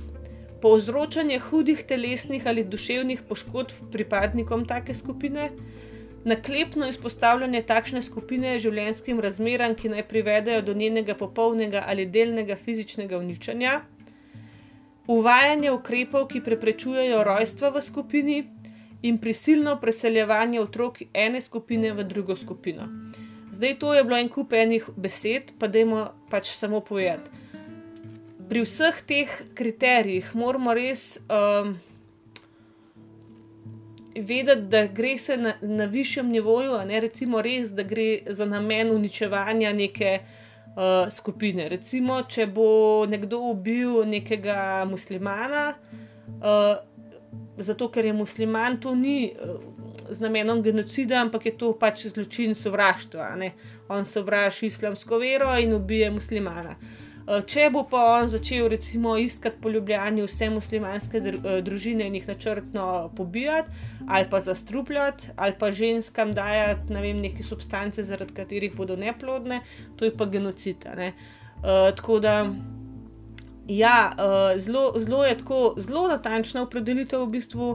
povzročanje 0.63 1.39
hudih 1.39 1.83
telesnih 1.89 2.47
ali 2.47 2.65
duševnih 2.65 3.23
poškodb 3.29 3.91
pripadnikom 3.93 4.67
take 4.67 4.95
skupine, 4.95 5.51
naklepno 6.25 6.89
izpostavljanje 6.89 7.63
takšne 7.63 8.03
skupine 8.03 8.59
življenjskim 8.61 9.21
razmeram, 9.21 9.75
ki 9.75 9.89
naj 9.89 10.07
privedejo 10.09 10.63
do 10.63 10.75
njenega 10.75 11.15
popolnega 11.15 11.85
ali 11.87 12.07
delnega 12.07 12.57
fizičnega 12.57 13.19
uničenja, 13.19 13.81
uvajanje 15.07 15.73
ukrepov, 15.73 16.29
ki 16.29 16.45
preprečujejo 16.45 17.25
rojstva 17.25 17.71
v 17.75 17.83
skupini 17.83 18.43
in 19.03 19.19
prisilno 19.19 19.79
preseljevanje 19.81 20.61
otrok 20.61 21.03
ene 21.15 21.41
skupine 21.41 21.93
v 21.93 22.05
drugo 22.05 22.37
skupino. 22.37 22.89
Zdaj, 23.59 23.75
to 23.83 23.93
je 23.95 24.07
bilo 24.07 24.19
en 24.23 24.29
kup 24.31 24.55
enih 24.55 24.87
besed, 24.97 25.53
pa 25.59 25.67
dajmo 25.67 26.07
pač 26.31 26.55
samo 26.55 26.81
povedati 26.81 27.49
pri 28.49 28.65
vseh 28.65 28.97
teh 29.05 29.29
kriterijih 29.55 30.33
moramo 30.35 30.73
res 30.73 31.19
um, 31.29 31.77
vedeti, 34.15 34.67
da 34.73 34.87
gre 34.87 35.19
se 35.19 35.37
na, 35.37 35.53
na 35.63 35.85
višjem 35.85 36.31
nivoju, 36.33 36.79
ne 36.89 37.01
recimo 37.01 37.43
res, 37.45 37.71
da 37.71 37.85
gre 37.87 38.25
za 38.35 38.49
namen 38.49 38.91
uničevanja 38.91 39.73
neke 39.73 40.15
uh, 40.19 41.07
skupine. 41.13 41.69
Recimo, 41.69 42.23
če 42.27 42.49
bo 42.51 42.71
nekdo 43.07 43.43
ubil 43.53 44.01
nekega 44.09 44.87
muslimana, 44.91 45.67
uh, 46.41 46.81
zato 47.59 47.93
ker 47.93 48.09
je 48.09 48.17
musliman, 48.17 48.81
to 48.81 48.97
ni. 48.97 49.35
Uh, 49.37 49.78
Z 50.11 50.21
namenom 50.21 50.63
genocida, 50.63 51.21
ampak 51.21 51.47
je 51.47 51.57
to 51.59 51.73
pač 51.79 52.07
zločin 52.07 52.55
sovraštva. 52.55 53.35
On 53.89 54.05
sovraži 54.05 54.67
islamsko 54.67 55.19
vero 55.19 55.53
in 55.59 55.75
ubije 55.75 56.11
muslimana. 56.11 56.77
Eh, 57.29 57.43
če 57.45 57.67
bo 57.73 57.83
pa 57.85 58.01
on 58.15 58.31
začel 58.33 58.71
recimo 58.73 59.13
iskati 59.21 59.61
po 59.61 59.69
Ljubljani 59.69 60.23
vse 60.25 60.49
muslimanske 60.49 61.21
eh, 61.21 61.49
družine 61.65 62.07
in 62.09 62.15
jih 62.17 62.29
načrtno 62.29 63.11
pobijati 63.17 63.69
ali 64.09 64.25
pa 64.31 64.41
zastrupljati 64.41 65.35
ali 65.37 65.55
pa 65.59 65.71
ženskam 65.73 66.33
dajati 66.33 66.93
ne 66.93 67.03
vem, 67.05 67.21
neke 67.21 67.45
substance, 67.45 68.03
zaradi 68.03 68.33
katerih 68.35 68.73
bodo 68.77 68.97
neplodne, 68.97 69.61
to 69.97 70.09
je 70.09 70.17
pa 70.17 70.25
genocid. 70.25 70.87
Uh, 70.89 71.91
tako 71.97 72.21
da. 72.21 72.35
Ja, 73.69 74.15
zelo, 74.57 74.95
zelo 74.97 75.25
je 75.27 75.39
tako, 75.39 75.75
zelo 75.77 76.07
natančna 76.09 76.63
opredelitev 76.63 77.27
v 77.27 77.33
bistvu 77.35 77.67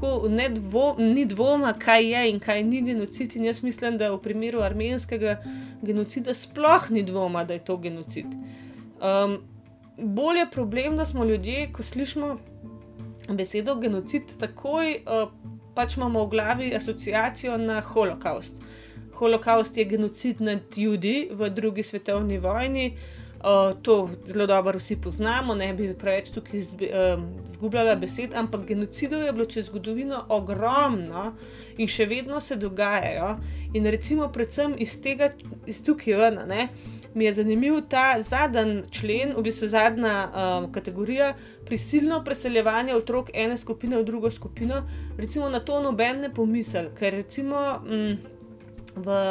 tako 0.00 0.28
ne 0.28 0.48
dvo, 0.48 0.94
ni 0.98 1.24
dvoma, 1.26 1.72
kaj 1.78 2.12
je 2.12 2.30
in 2.30 2.40
kaj 2.40 2.62
ni 2.62 2.82
genocid. 2.82 3.36
In 3.36 3.44
jaz 3.44 3.62
mislim, 3.62 3.98
da 3.98 4.12
v 4.12 4.20
primeru 4.22 4.60
armenskega 4.62 5.42
genocida 5.82 6.34
sploh 6.34 6.90
ni 6.90 7.02
dvoma, 7.02 7.44
da 7.44 7.54
je 7.54 7.64
to 7.64 7.76
genocid. 7.76 8.26
Um, 8.26 9.38
bolj 9.98 10.38
je 10.38 10.50
problem, 10.50 10.96
da 10.96 11.06
smo 11.06 11.24
ljudje, 11.24 11.72
ko 11.72 11.82
slišimo 11.82 12.38
besedo 13.28 13.74
genocid, 13.74 14.22
takoj 14.38 14.94
uh, 15.02 15.30
pač 15.74 15.96
imamo 15.96 16.24
v 16.24 16.30
glavi 16.30 16.74
asociacijo 16.74 17.56
na 17.56 17.80
holokaust. 17.80 18.54
Holokaust 19.14 19.76
je 19.76 19.84
genocid 19.84 20.40
nad 20.40 20.60
ljudi 20.76 21.28
v 21.32 21.50
drugi 21.50 21.82
svetovni 21.82 22.38
vojni. 22.38 22.92
Uh, 22.94 23.27
to 23.82 24.10
zelo 24.26 24.46
dobro 24.46 24.78
vsi 24.78 24.96
poznamo, 24.96 25.54
ne 25.54 25.74
bi 25.74 25.94
preveč 25.94 26.30
tukaj 26.30 26.60
izgubljala 26.60 27.92
um, 27.92 28.00
besed, 28.00 28.34
ampak 28.34 28.66
genocidov 28.66 29.22
je 29.22 29.32
bilo 29.32 29.44
čez 29.46 29.66
zgodovino 29.66 30.24
ogromno 30.28 31.34
in 31.76 31.86
še 31.88 32.06
vedno 32.06 32.40
se 32.40 32.56
dogajajo. 32.56 33.36
In 33.74 33.86
recimo, 33.86 34.28
predvsem 34.32 34.74
iz 34.78 34.96
tega, 35.02 35.30
iz 35.66 35.82
tukaj 35.84 36.16
ven, 36.18 36.40
ne, 36.48 36.68
mi 37.14 37.24
je 37.24 37.32
zanimiv 37.32 37.80
ta 37.90 38.22
zadnji 38.22 38.82
člen, 38.90 39.36
v 39.36 39.42
bistvu 39.46 39.68
zadnja 39.68 40.14
um, 40.26 40.72
kategorija, 40.72 41.34
prisilno 41.66 42.24
preseljevanje 42.24 42.94
otrok 42.94 43.30
ene 43.34 43.56
skupine 43.58 43.98
v 43.98 44.04
drugo 44.04 44.30
skupino. 44.30 44.82
Recimo 45.18 45.48
na 45.48 45.60
to 45.60 45.82
noben 45.82 46.20
ne 46.26 46.34
pomisel, 46.34 46.90
ker 46.98 47.14
recimo 47.14 47.82
m, 47.86 48.18
v 48.96 49.22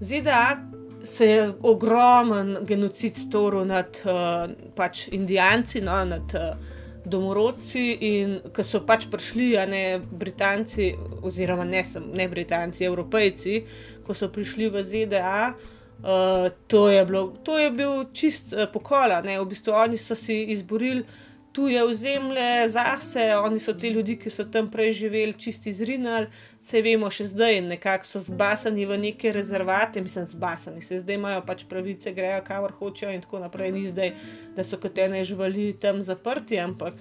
ZDA 0.00 0.79
se 1.02 1.26
je 1.26 1.52
ogromen 1.62 2.56
genocid 2.66 3.16
storil 3.16 3.64
nad 3.64 3.96
uh, 4.04 4.50
pač 4.76 5.08
Indijanci, 5.12 5.80
no, 5.80 6.04
nad 6.04 6.34
uh, 6.34 6.56
domorodci, 7.04 7.84
in 8.00 8.36
ki 8.54 8.64
so 8.64 8.82
pač 8.86 9.06
prišli, 9.10 9.54
a 9.58 9.66
ne 9.66 9.84
Britanci, 9.98 10.92
oziroma 11.22 11.64
ne, 11.64 11.84
sem, 11.84 12.04
ne 12.12 12.28
Britanci, 12.28 12.84
Evropejci, 12.84 13.62
ko 14.06 14.14
so 14.14 14.28
prišli 14.32 14.68
v 14.70 14.84
ZDA. 14.84 15.54
Uh, 16.00 16.48
to, 16.66 16.88
je 16.88 17.04
bilo, 17.04 17.26
to 17.44 17.58
je 17.60 17.70
bil 17.70 18.06
čist 18.16 18.54
uh, 18.54 18.64
pokol, 18.72 19.12
v 19.20 19.48
bistvu 19.48 19.76
oni 19.76 19.98
so 20.00 20.16
si 20.16 20.46
izborili 20.52 21.04
tuje 21.52 21.84
ozemlje 21.84 22.68
zase, 22.68 23.36
oni 23.36 23.58
so 23.60 23.72
ti 23.72 23.88
ljudje, 23.88 24.16
ki 24.18 24.30
so 24.30 24.44
tam 24.44 24.70
prej 24.70 24.92
živeli, 24.92 25.34
čisti 25.38 25.72
zrinali, 25.72 26.26
se 26.62 26.82
vemo 26.82 27.10
še 27.10 27.26
zdaj, 27.32 27.60
nekako 27.66 28.06
so 28.06 28.20
zbasani 28.22 28.86
v 28.86 28.98
neke 28.98 29.32
rezervate, 29.34 30.00
mislim, 30.00 30.26
zbasani, 30.30 30.82
se 30.82 31.00
zdaj 31.02 31.18
imajo 31.18 31.42
pač 31.46 31.64
pravice, 31.70 32.12
grejo 32.14 32.42
kamor 32.46 32.76
hočejo 32.78 33.14
in 33.14 33.24
tako 33.24 33.40
naprej, 33.42 33.72
ni 33.74 33.88
zdaj, 33.90 34.12
da 34.56 34.64
so 34.64 34.78
kot 34.78 34.98
ene 34.98 35.24
živali 35.26 35.72
tam 35.80 36.04
zaprti, 36.06 36.60
ampak 36.62 37.00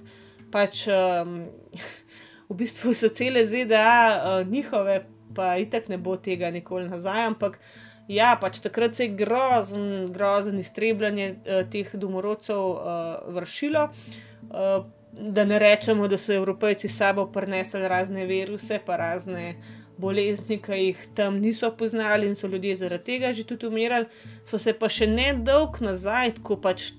pač 0.52 0.88
um, 0.90 1.44
v 2.50 2.58
bistvu 2.64 2.96
so 2.98 3.12
cele 3.14 3.46
ZDA 3.46 3.92
uh, 4.10 4.48
njihove, 4.50 5.04
pa 5.36 5.58
itak 5.62 5.92
ne 5.94 6.02
bo 6.02 6.18
tega 6.18 6.50
nikoli 6.52 6.90
nazaj, 6.90 7.28
ampak. 7.34 7.62
Ja, 8.10 8.32
pač 8.42 8.58
takrat 8.58 8.96
se 8.98 9.06
je 9.06 9.14
grozen, 9.14 10.08
grozen 10.10 10.58
iztrebljanje 10.58 11.28
uh, 11.30 11.60
teh 11.70 11.92
domorodcev 11.94 12.58
uh, 12.58 12.80
vršilo. 13.36 13.84
Uh, 14.50 14.86
da 15.12 15.46
ne 15.46 15.60
rečemo, 15.60 16.08
da 16.08 16.18
so 16.18 16.34
evropejci 16.34 16.88
sabo 16.88 17.26
prinesli 17.32 17.88
razne 17.88 18.26
viruse, 18.26 18.80
pa 18.86 18.96
razne 18.96 19.56
bolezni, 19.98 20.60
ki 20.62 20.78
jih 20.78 21.08
tam 21.16 21.40
niso 21.40 21.72
poznali 21.78 22.28
in 22.28 22.36
so 22.36 22.48
ljudje 22.48 22.76
zaradi 22.76 23.04
tega 23.04 23.34
že 23.34 23.44
tudi 23.44 23.68
umirali, 23.68 24.06
so 24.46 24.60
se 24.60 24.74
pa 24.74 24.90
še 24.90 25.08
ne 25.08 25.34
dolg 25.34 25.82
nazaj, 25.82 26.38
ko 26.44 26.56
pač 26.56 26.92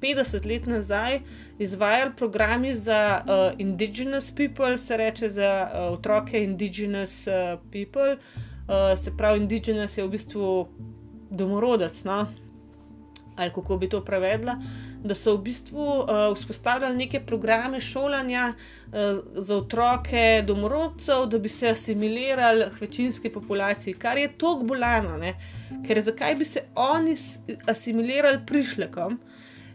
50 0.00 0.46
let 0.48 0.66
nazaj, 0.66 1.20
izvajali 1.60 2.12
programi 2.16 2.74
za 2.74 3.20
uh, 3.20 3.52
indigenous 3.58 4.30
people, 4.30 4.78
se 4.78 4.96
reče 4.96 5.28
za 5.28 5.50
uh, 5.62 5.92
otroke 5.92 6.42
indigenous 6.42 7.26
uh, 7.28 7.60
people, 7.72 8.16
uh, 8.16 8.96
se 8.98 9.12
pravi, 9.16 9.44
indigenous 9.44 9.98
je 9.98 10.04
v 10.04 10.10
bistvu 10.16 10.68
domorodec, 11.30 12.04
no? 12.04 12.26
ali 13.36 13.52
kako 13.54 13.76
bi 13.76 13.88
to 13.88 14.00
prevedla. 14.04 14.56
Uh, 14.56 14.89
da 15.04 15.14
so 15.14 15.34
v 15.36 15.42
bistvu 15.42 15.84
uh, 15.84 16.06
vzpostavljali 16.36 16.96
neke 16.96 17.20
programe 17.20 17.80
šolanja 17.80 18.52
uh, 18.52 19.18
za 19.34 19.56
otroke 19.56 20.44
domorodcev, 20.46 21.26
da 21.26 21.38
bi 21.38 21.48
se 21.48 21.68
asimilirali 21.68 22.64
k 22.76 22.80
večinski 22.80 23.28
populaciji, 23.28 23.94
kar 23.94 24.18
je 24.18 24.28
tako 24.28 24.64
bolano, 24.64 25.16
ne? 25.16 25.34
ker 25.86 26.00
zakaj 26.00 26.34
bi 26.34 26.44
se 26.44 26.62
oni 26.74 27.16
asimilirali 27.66 28.40
prišlekom 28.46 29.20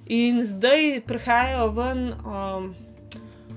in 0.05 0.43
zdaj 0.45 1.01
prihajajo 1.07 1.67
ven. 1.67 2.09
Um, 2.13 2.75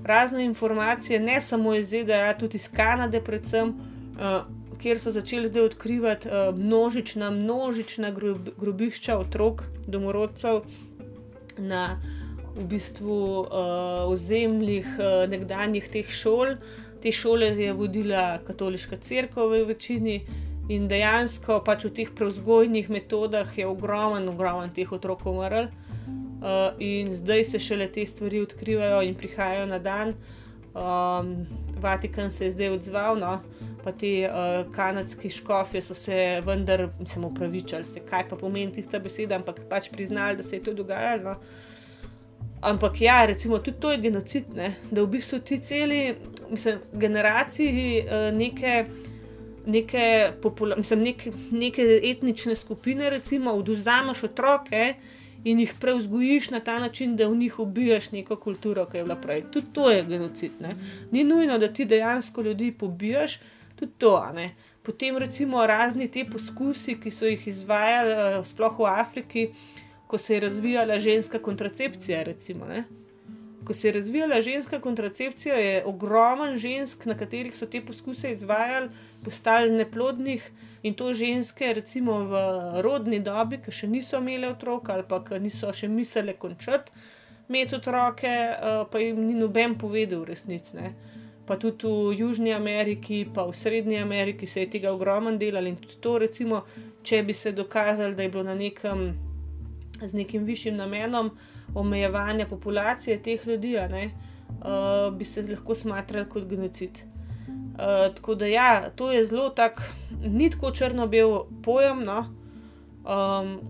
Razne 0.04 0.44
informacije, 0.44 1.20
ne 1.20 1.40
samo 1.40 1.74
iz 1.74 1.88
ZDA, 1.88 2.35
tudi 2.38 2.57
iz 2.57 2.68
Kanade, 2.72 3.20
predvsem, 3.20 3.68
uh, 3.68 4.46
kjer 4.78 5.00
so 5.00 5.11
začeli 5.11 5.48
zdaj 5.48 5.62
odkrivati 5.62 6.28
uh, 6.28 6.54
množična, 6.57 7.31
množična 7.31 8.11
grob, 8.11 8.48
grobišča 8.57 9.18
otrok, 9.18 9.62
domorodcev, 9.87 10.62
na 11.59 11.99
v 12.57 12.64
bistvu 12.66 13.40
uh, 13.40 14.11
ozemljih 14.11 14.87
uh, 14.99 15.31
nekdanjih 15.31 15.88
teh 15.92 16.11
šol. 16.11 16.57
Te 17.03 17.12
šole 17.14 17.53
je 17.55 17.73
vodila 17.73 18.38
katoliška 18.47 18.99
crkva 19.03 19.47
v 19.47 19.62
večini 19.68 20.16
in 20.68 20.88
dejansko 20.88 21.61
pač 21.64 21.87
v 21.87 21.92
teh 22.01 22.11
prevzgojnih 22.14 22.90
metodah 22.90 23.53
je 23.57 23.66
ogromen, 23.66 24.29
ogromen 24.29 24.75
teh 24.75 24.90
otrok 24.92 25.27
umrl. 25.27 25.71
Uh, 26.38 26.75
in 26.79 27.14
zdaj 27.18 27.44
se 27.44 27.59
šele 27.59 27.88
te 27.90 28.07
stvari 28.07 28.42
odkrivajo 28.42 29.03
in 29.07 29.14
prihajajo 29.14 29.66
na 29.66 29.79
dan. 29.79 30.14
Um, 30.75 31.47
Vatikan 31.81 32.33
se 32.33 32.44
je 32.44 32.53
zdaj 32.53 32.68
odzval, 32.68 33.16
no, 33.18 33.38
pa 33.88 33.92
ti 33.92 34.27
uh, 34.27 34.74
kanadski 34.74 35.31
škofje 35.31 35.81
so 35.83 35.94
se 35.94 36.42
vendar, 36.44 36.88
mislim, 37.01 37.24
upravičili, 37.24 37.85
se, 37.85 38.01
kaj 38.11 38.27
pa 38.29 38.37
pomeni 38.37 38.72
tista 38.72 38.98
beseda, 38.98 39.38
ampak 39.38 39.62
pač 39.70 39.88
priznali, 39.88 40.37
da 40.37 40.42
se 40.42 40.57
je 40.57 40.62
to 40.62 40.74
dogajalo. 40.74 41.31
No. 41.31 41.35
Ampak 42.61 43.01
ja, 43.01 43.24
recimo 43.27 43.59
tudi 43.59 43.81
to 43.81 43.92
je 43.92 43.98
genocid, 43.98 44.53
ne? 44.55 44.74
da 44.90 45.03
v 45.03 45.09
bistvu 45.14 45.38
ti 45.40 45.59
celi, 45.59 46.16
mislim, 46.51 46.83
generaciji 46.92 48.05
uh, 48.05 48.29
neke. 48.37 48.85
Neke, 49.68 50.33
mislim, 50.77 51.03
neke, 51.03 51.31
neke 51.53 51.85
etnične 52.09 52.55
skupine, 52.57 53.11
recimo, 53.11 53.53
oduzameš 53.53 54.22
otroke 54.24 54.94
in 55.44 55.61
jih 55.61 55.74
preuzgojiš 55.81 56.48
na 56.51 56.61
ta 56.64 56.79
način, 56.79 57.16
da 57.16 57.29
v 57.29 57.37
njih 57.37 57.59
ubijaš 57.59 58.09
neko 58.12 58.37
kulturo, 58.37 58.87
ki 58.87 58.96
je 58.96 59.03
bila 59.05 59.16
prej. 59.20 59.42
Tudi 59.53 59.66
to 59.72 59.90
je 59.90 60.07
genocid. 60.09 60.57
Ne? 60.61 60.72
Ni 61.11 61.24
nujno, 61.24 61.59
da 61.59 61.68
ti 61.68 61.85
dejansko 61.85 62.42
ljudi 62.42 62.72
pobijaš, 62.72 63.37
tudi 63.78 63.92
to. 63.98 64.14
Ne? 64.34 64.52
Potem 64.82 65.16
recimo 65.16 65.64
razni 65.66 66.08
ti 66.08 66.24
poskusi, 66.24 66.96
ki 67.00 67.10
so 67.12 67.28
jih 67.28 67.48
izvajali, 67.50 68.44
sploh 68.48 68.78
v 68.78 68.86
Afriki, 68.92 69.48
ko 70.08 70.18
se 70.18 70.34
je 70.34 70.40
razvijala 70.40 70.98
ženska 70.98 71.38
kontracepcija. 71.38 72.22
Recimo, 72.28 72.66
ko 73.64 73.74
se 73.74 73.88
je 73.88 73.92
razvijala 73.92 74.40
ženska 74.42 74.80
kontracepcija, 74.80 75.54
je 75.54 75.84
ogromen 75.84 76.56
žensk, 76.58 77.04
na 77.06 77.18
katerih 77.18 77.56
so 77.56 77.66
te 77.66 77.82
poskuse 77.84 78.32
izvajali, 78.32 78.88
postali 79.24 79.70
neplodnih. 79.70 80.50
In 80.82 80.94
to 80.94 81.12
ženske, 81.14 81.72
recimo 81.74 82.20
v 82.30 82.42
rodni 82.86 83.18
dobi, 83.20 83.58
ki 83.64 83.74
še 83.74 83.88
niso 83.90 84.22
imele 84.22 84.48
otroka 84.48 84.94
ali 84.94 85.04
pa 85.08 85.18
ki 85.24 85.40
niso 85.42 85.72
še 85.74 85.88
mislile 85.90 86.36
končati 86.38 86.92
imeti 87.48 87.74
otroke, 87.74 88.26
eh, 88.26 88.84
pa 88.90 88.98
jim 88.98 89.26
ni 89.26 89.34
noben 89.34 89.78
povedal 89.78 90.24
resnici 90.24 90.76
pa 91.48 91.56
tudi 91.56 91.87
v 91.87 92.18
Južni 92.18 92.52
Ameriki, 92.54 93.24
pa 93.34 93.46
v 93.46 93.56
Srednji 93.56 93.98
Ameriki 93.98 94.46
se 94.46 94.61
je 94.61 94.70
tega 94.70 94.92
ogromno 94.92 95.37
delalo 95.37 95.68
in 95.68 95.76
tudi 95.76 95.96
to, 96.00 96.18
recimo, 96.18 96.64
če 97.02 97.22
bi 97.22 97.34
se 97.34 97.52
dokazali, 97.52 98.14
da 98.14 98.22
je 98.22 98.28
bilo 98.28 98.44
na 98.44 98.54
nekem 98.54 99.14
z 100.06 100.12
nekim 100.14 100.44
višjim 100.44 100.76
namenom 100.76 101.30
omejevanja 101.74 102.46
populacije 102.46 103.22
teh 103.22 103.46
ljudi, 103.46 103.72
ne, 103.90 104.11
uh, 104.61 105.14
bi 105.14 105.24
se 105.24 105.42
lahko 105.42 105.74
smatrali 105.74 106.28
kot 106.28 106.48
genocid. 106.48 106.98
Uh, 107.48 108.14
tako 108.14 108.34
da, 108.34 108.46
ja, 108.46 108.90
to 108.96 109.12
je 109.12 109.24
zelo 109.24 109.50
tak, 109.50 109.82
ni 110.24 110.50
tako 110.50 110.70
črno-bel 110.70 111.44
pojem, 111.62 112.04
no. 112.04 112.18
Um, 113.04 113.61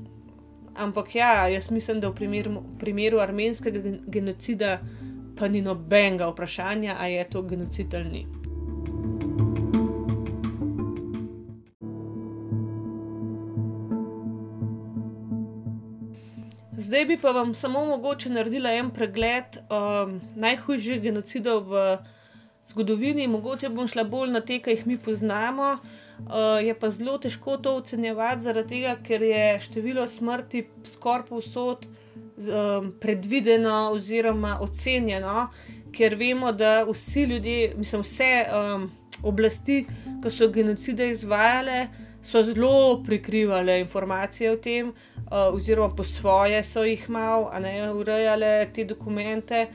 ampak 0.75 1.15
ja, 1.15 1.49
jaz 1.49 1.71
mislim, 1.71 2.01
da 2.01 2.09
v 2.09 2.15
primeru, 2.15 2.53
v 2.53 2.79
primeru 2.79 3.21
armenskega 3.21 3.99
genocida 4.07 4.79
pa 5.39 5.49
ni 5.49 5.63
nobenega 5.63 6.29
vprašanja, 6.29 6.97
ali 6.99 7.13
je 7.13 7.31
to 7.31 7.43
genocid 7.43 7.95
ali 7.95 8.11
ni. 8.11 8.27
Zdaj 16.79 17.05
bi 17.05 17.17
pa 17.21 17.31
vam 17.31 17.55
samo 17.55 17.85
mogoče 17.85 18.31
naredila 18.31 18.71
en 18.73 18.91
pregled 18.91 19.59
um, 19.59 20.21
najhujših 20.35 21.03
genocidov 21.03 21.67
v 21.69 21.83
zgodovini, 22.71 23.27
mogoče 23.27 23.69
bom 23.69 23.89
šla 23.89 24.05
bolj 24.05 24.31
na 24.33 24.41
te, 24.41 24.61
ki 24.63 24.77
jih 24.77 24.87
mi 24.87 24.99
poznamo. 24.99 25.73
Uh, 26.19 26.59
je 26.65 26.75
pa 26.79 26.91
zelo 26.91 27.19
težko 27.19 27.57
to 27.57 27.75
ocenjevati, 27.81 28.45
zaradi 28.47 28.69
tega, 28.75 28.95
ker 29.03 29.23
je 29.23 29.43
število 29.67 30.07
smrti 30.09 30.65
skoraj 30.85 31.27
povsod 31.29 31.87
um, 32.39 32.93
predvideno 33.01 33.91
oziroma 33.93 34.59
ocenjeno 34.61 35.49
ker 35.93 36.15
vemo, 36.15 36.53
da 36.53 36.85
vsi 36.85 37.23
ljudje, 37.23 37.73
mislim, 37.77 38.03
vse 38.03 38.47
um, 38.53 38.91
oblasti, 39.23 39.87
ki 40.23 40.31
so 40.31 40.49
genocide 40.53 41.11
izvajale, 41.11 41.89
so 42.23 42.43
zelo 42.43 43.03
prikrivale 43.07 43.81
informacije 43.81 44.53
o 44.53 44.57
tem, 44.57 44.89
uh, 44.89 45.55
oziroma 45.55 45.95
po 45.97 46.05
svoje 46.05 46.63
so 46.65 46.85
jih 46.85 47.09
malo, 47.11 47.49
a 47.53 47.61
ne 47.61 47.93
urejale 47.93 48.69
te 48.75 48.85
dokumente. 48.85 49.67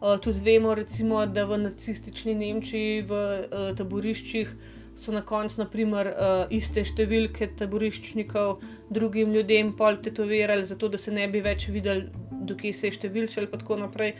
Uh, 0.00 0.16
tudi 0.22 0.40
vemo, 0.44 0.74
recimo, 0.74 1.26
da 1.26 1.44
v 1.44 1.58
nacistični 1.58 2.34
Nemčiji, 2.34 3.02
v 3.02 3.12
uh, 3.12 3.70
taboriščih, 3.76 4.52
so 4.98 5.12
na 5.14 5.22
koncu, 5.22 5.60
naprimer, 5.62 6.10
uh, 6.10 6.40
iste 6.50 6.82
številke 6.84 7.52
taboriščnikov 7.58 8.58
drugim 8.94 9.30
ljudem 9.36 9.70
pol 9.78 10.00
tetovirali, 10.02 10.66
zato 10.66 10.90
da 10.90 10.98
se 10.98 11.14
ne 11.14 11.28
bi 11.30 11.42
več 11.44 11.68
videli, 11.70 12.08
dokaj 12.50 12.74
se 12.74 12.90
je 12.90 12.98
številčil, 12.98 13.46
in 13.46 13.54
tako 13.54 13.78
naprej. 13.84 14.16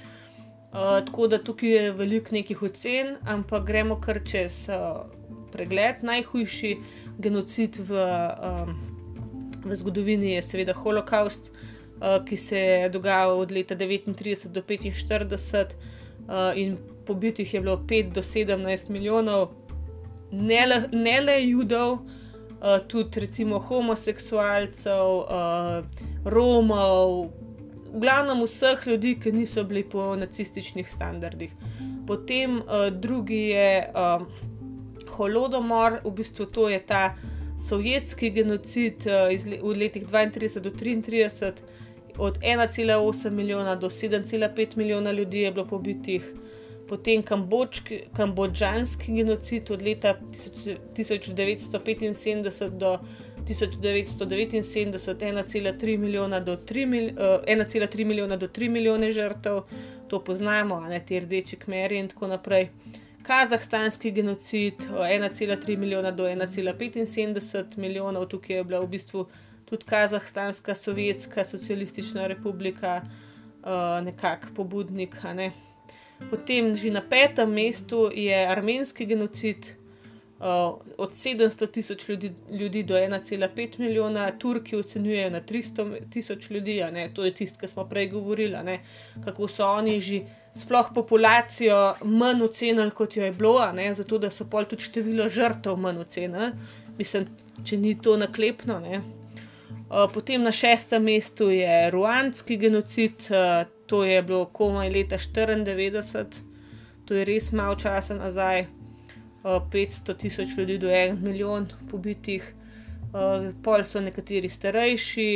Uh, 0.69 1.01
tako 1.03 1.27
da 1.33 1.41
tukaj 1.43 1.71
je 1.75 1.93
veliko 1.97 2.35
nekih 2.37 2.63
ocen, 2.63 3.17
ampak 3.27 3.67
gremo 3.67 3.97
kar 4.05 4.21
čez 4.25 4.67
uh, 4.71 5.09
pregled. 5.53 6.05
Najhujši 6.07 6.75
genocid 7.19 7.81
v, 7.89 8.05
um, 8.39 8.75
v 9.65 9.79
zgodovini 9.81 10.37
je 10.37 10.45
seveda 10.45 10.77
holokaust, 10.77 11.51
uh, 11.51 12.21
ki 12.25 12.37
se 12.37 12.59
je 12.59 12.91
dogajal 12.95 13.41
od 13.41 13.51
leta 13.51 13.75
1939 13.75 14.53
do 14.55 14.63
1945 14.63 15.75
uh, 16.29 16.53
in 16.55 16.77
pobitih 17.09 17.55
je 17.55 17.61
bilo 17.65 17.81
5 17.89 18.13
do 18.13 18.23
17 18.23 18.91
milijonov, 18.93 19.49
ne 20.31 20.67
le, 20.67 20.89
ne 20.93 21.21
le 21.21 21.37
judov, 21.49 21.99
uh, 22.61 22.79
tudi 22.89 23.21
recimo 23.21 23.59
homoseksualcev, 23.59 25.13
uh, 25.25 25.85
romov 26.25 27.31
v 27.89 28.01
glavnem 28.01 28.43
vseh 28.45 28.87
ljudi, 28.87 29.15
ki 29.21 29.33
niso 29.33 29.65
bili 29.65 29.83
po 29.85 30.13
nacističnih 30.17 30.93
standardih. 30.93 31.53
Potem 32.07 32.61
uh, 32.61 32.89
drugi 32.93 33.49
je 33.53 33.89
uh, 33.89 34.27
holodomor, 35.17 36.01
v 36.05 36.13
bistvu 36.21 36.47
to 36.47 36.69
je 36.69 36.81
ta 36.87 37.15
sovjetski 37.69 38.31
genocid 38.31 39.07
uh, 39.07 39.33
iz, 39.33 39.47
v 39.47 39.75
letih 39.77 40.07
32 40.07 40.61
do 40.61 40.71
33, 40.71 41.53
od 42.19 42.39
1,8 42.43 43.31
milijona 43.31 43.75
do 43.77 43.89
7,5 43.89 44.77
milijona 44.77 45.13
ljudi 45.13 45.39
je 45.39 45.53
bilo 45.53 45.67
pobitih. 45.67 46.35
Potem 46.89 47.23
kambodžanski 48.17 49.13
genocid 49.13 49.71
od 49.71 49.83
leta 49.83 50.15
1975 50.97 52.71
do 52.79 52.99
1979 53.49 55.15
1,3 55.15 55.99
milijona 55.99 56.41
do 56.41 56.57
3, 56.57 56.87
mil, 56.87 57.05
uh, 57.05 57.11
1,3 57.47 58.05
milijona 58.05 58.37
do 58.37 58.49
3 58.49 58.69
milijone 58.69 59.13
žrtev, 59.13 59.61
to 60.09 60.25
poznamo, 60.25 60.81
ne 60.81 61.05
te 61.07 61.21
rdeči 61.21 61.57
kmeri 61.57 61.99
in 61.99 62.09
tako 62.09 62.27
naprej. 62.27 62.69
Kazahstanski 63.23 64.11
genocid 64.11 64.75
1,3 64.91 65.77
milijona 65.77 66.11
do 66.11 66.25
1,75 66.25 67.77
milijonov, 67.77 68.27
tukaj 68.27 68.57
je 68.57 68.65
bila 68.65 68.81
v 68.81 68.87
bistvu 68.87 69.27
tudi 69.65 69.85
Kazahstanska 69.85 70.75
sovjetska 70.75 71.45
socialistična 71.45 72.27
republika, 72.27 73.03
uh, 73.05 74.05
nekako 74.05 74.47
pobudnik. 74.57 75.17
Ne. 75.35 75.68
Potem 76.31 76.75
že 76.77 76.91
na 76.91 77.01
petem 77.01 77.51
mestu 77.51 78.11
je 78.15 78.47
armenski 78.47 79.07
genocid 79.07 79.79
uh, 80.39 80.79
od 80.99 81.13
700 81.13 81.71
tisoč 81.71 82.09
ljudi, 82.09 82.33
ljudi 82.51 82.83
do 82.83 82.95
1,5 82.95 83.79
milijona, 83.79 84.39
Turki 84.39 84.77
ocenjujejo 84.77 85.31
na 85.31 85.41
300 85.41 86.11
tisoč 86.11 86.51
ljudi, 86.51 86.83
to 87.15 87.25
je 87.25 87.35
tisto, 87.35 87.59
kar 87.61 87.69
smo 87.69 87.85
prej 87.89 88.09
govorili, 88.09 88.57
ne? 88.65 88.81
kako 89.25 89.49
so 89.49 89.67
oni 89.67 90.01
že 90.01 90.21
sploh 90.55 90.91
populacijo 90.95 91.95
manj 92.05 92.43
ocenili, 92.43 92.91
kot 92.91 93.17
jo 93.17 93.25
je 93.25 93.33
bilo, 93.33 93.73
ne? 93.73 93.95
zato 93.95 94.19
da 94.19 94.31
so 94.31 94.45
pol 94.45 94.65
tudi 94.65 94.83
število 94.83 95.29
žrtev 95.29 95.77
manj 95.77 95.99
ocenili, 95.99 96.51
mislim, 96.99 97.27
če 97.65 97.77
ni 97.77 97.99
to 98.03 98.17
naklepno. 98.17 98.81
Ne? 98.81 99.18
Potem 99.89 100.43
na 100.43 100.53
šestem 100.53 101.05
mestu 101.05 101.51
je 101.51 101.91
ruandski 101.91 102.57
genocid, 102.57 103.25
to 103.87 104.05
je 104.05 104.23
bilo 104.23 104.45
komaj 104.47 104.91
leta 104.93 105.17
1994, 105.17 106.43
to 107.05 107.15
je 107.15 107.25
res 107.25 107.53
malo 107.53 107.77
časa 107.77 108.15
nazaj. 108.15 108.67
500 109.43 110.17
tisoč 110.19 110.49
ljudi 110.59 110.79
do 110.79 110.89
1 110.89 111.23
milijon 111.23 111.69
pobitih, 111.91 112.45
pol 113.65 113.85
so 113.85 114.01
nekateri 114.01 114.49
starejši, 114.49 115.29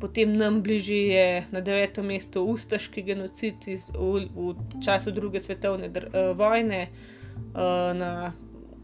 potem 0.00 0.36
nam 0.36 0.62
bližje 0.62 1.06
je 1.08 1.44
na 1.52 1.60
devetem 1.60 2.06
mestu 2.06 2.42
ustaški 2.52 3.02
genocid 3.02 3.64
iz, 3.66 3.88
v, 3.94 4.26
v 4.34 4.82
času 4.84 5.12
druge 5.12 5.40
svetovne 5.40 5.88
dr, 5.88 6.34
vojne 6.36 6.88
na 7.96 8.32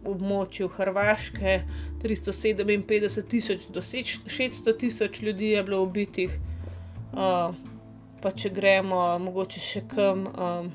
območju 0.06 0.68
Hrvaške, 0.68 1.60
357 2.02 3.28
tisoč 3.30 3.68
do 3.74 3.82
600 3.82 4.76
tisoč 4.78 5.20
ljudi 5.22 5.52
je 5.54 5.62
bilo 5.62 5.82
ubitih, 5.82 6.34
pa 7.12 8.32
če 8.36 8.50
gremo 8.50 9.04
mogoče 9.18 9.60
še 9.60 9.86
kam. 9.94 10.26
Um, 10.26 10.74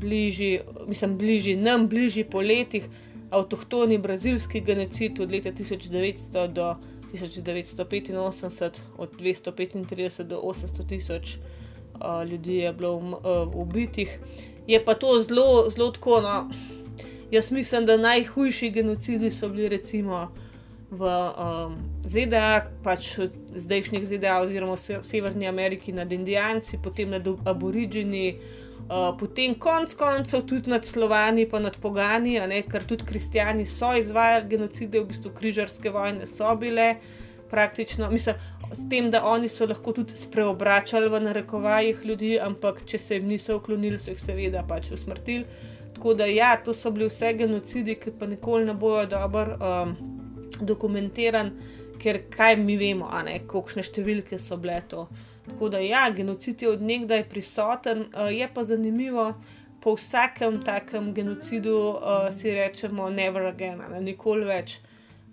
bližji, 0.00 0.60
mislim, 0.88 1.18
bližji 1.18 1.56
nam, 1.56 1.88
bližji 1.88 2.24
po 2.24 2.40
letih, 2.40 2.84
avtohtoni 3.30 3.98
brazilski 3.98 4.60
genocid 4.60 5.20
od 5.20 5.32
leta 5.32 5.52
1900 5.52 6.46
do 6.52 6.74
1985, 7.12 8.80
od 8.98 9.16
235 9.20 10.22
do 10.22 10.40
800 10.40 10.88
tisoč 10.88 11.36
uh, 11.36 12.30
ljudi 12.30 12.56
je 12.56 12.72
bilo 12.72 12.96
um, 12.96 13.12
uh, 13.12 13.20
ubitih. 13.54 14.18
Je 14.66 14.84
pa 14.84 14.94
to 14.94 15.22
zelo, 15.22 15.70
zelo 15.70 15.90
tako. 15.90 16.20
No, 16.20 16.50
jaz 17.30 17.50
mislim, 17.52 17.86
da 17.86 17.96
najhujši 17.96 18.70
genocidi 18.70 19.30
so 19.30 19.48
bili 19.48 19.68
recimo. 19.68 20.28
V 20.90 21.06
um, 21.06 21.76
ZDA, 22.02 22.66
pač 22.82 23.12
zdajšnjih 23.54 24.08
ZDA, 24.08 24.40
oziroma 24.42 24.74
v 24.74 25.04
Severni 25.06 25.46
Ameriki 25.46 25.92
nad 25.92 26.12
Indijanci, 26.12 26.80
potem 26.82 27.10
nad 27.14 27.28
Aborižini, 27.46 28.24
uh, 28.34 29.12
potem 29.18 29.54
konc 29.54 29.94
koncev 29.94 30.42
tudi 30.50 30.70
nad 30.70 30.86
slovani, 30.86 31.46
pa 31.46 31.62
nad 31.62 31.76
pogani, 31.78 32.40
ker 32.66 32.84
tudi 32.84 33.06
kristijani 33.06 33.66
so 33.66 33.94
izvajali 33.94 34.48
genocide, 34.50 35.00
v 35.00 35.12
bistvu 35.12 35.30
križarske 35.30 35.94
vojne 35.94 36.26
so 36.26 36.56
bile 36.58 36.96
praktično, 37.50 38.10
mislim, 38.10 38.34
s 38.72 38.88
tem, 38.88 39.10
da 39.10 39.24
oni 39.24 39.48
so 39.48 39.66
lahko 39.66 39.92
tudi 39.92 40.16
spreobračali 40.16 41.08
v 41.08 41.20
narekovajih 41.20 42.04
ljudi, 42.04 42.30
ampak 42.40 42.84
če 42.86 42.98
se 42.98 43.18
jim 43.18 43.28
niso 43.28 43.56
uklonili, 43.58 43.98
so 43.98 44.10
jih 44.14 44.22
seveda 44.22 44.62
pač 44.68 44.90
usmrtili. 44.94 45.44
Tako 45.94 46.14
da 46.14 46.26
ja, 46.30 46.54
to 46.64 46.74
so 46.74 46.90
bili 46.90 47.08
vse 47.10 47.32
genocidi, 47.36 47.96
ki 48.00 48.14
pa 48.18 48.26
nikoli 48.26 48.64
ne 48.64 48.74
bojo 48.74 49.06
dobro 49.10 49.56
um, 49.58 49.96
dokumentirani, 50.60 51.74
ker 52.00 52.22
kaj 52.32 52.56
mi 52.56 52.78
vemo, 52.80 53.10
a 53.12 53.24
ne, 53.26 53.40
kakšne 53.48 53.84
številke 53.84 54.38
so 54.40 54.56
bile 54.56 54.78
to. 54.88 55.08
Tako 55.48 55.68
da, 55.74 55.82
ja, 55.82 56.06
genocid 56.14 56.62
je 56.62 56.70
od 56.70 56.84
nekdaj 56.84 57.26
prisoten, 57.28 58.06
uh, 58.14 58.30
je 58.32 58.48
pa 58.54 58.64
zanimivo, 58.64 59.32
po 59.80 59.96
vsakem 59.96 60.60
takem 60.64 61.12
genocidu 61.16 61.76
uh, 61.76 62.28
si 62.32 62.52
rečemo, 62.52 63.10
never 63.10 63.50
again, 63.50 63.80
ne, 63.90 64.00
nikoli 64.04 64.48
več. 64.48 64.78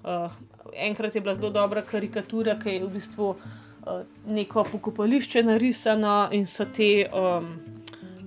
Uh, 0.03 0.31
enkrat 0.73 1.15
je 1.15 1.21
bila 1.21 1.35
zelo 1.35 1.49
dobra 1.49 1.81
karikatura, 1.81 2.57
ki 2.59 2.69
je 2.69 2.83
v 2.83 2.89
bistvu 2.93 3.29
uh, 3.29 4.01
neko 4.27 4.63
pokopališče 4.71 5.43
narisano 5.43 6.29
in 6.31 6.47
so 6.47 6.65
te, 6.65 7.07
um, 7.13 7.53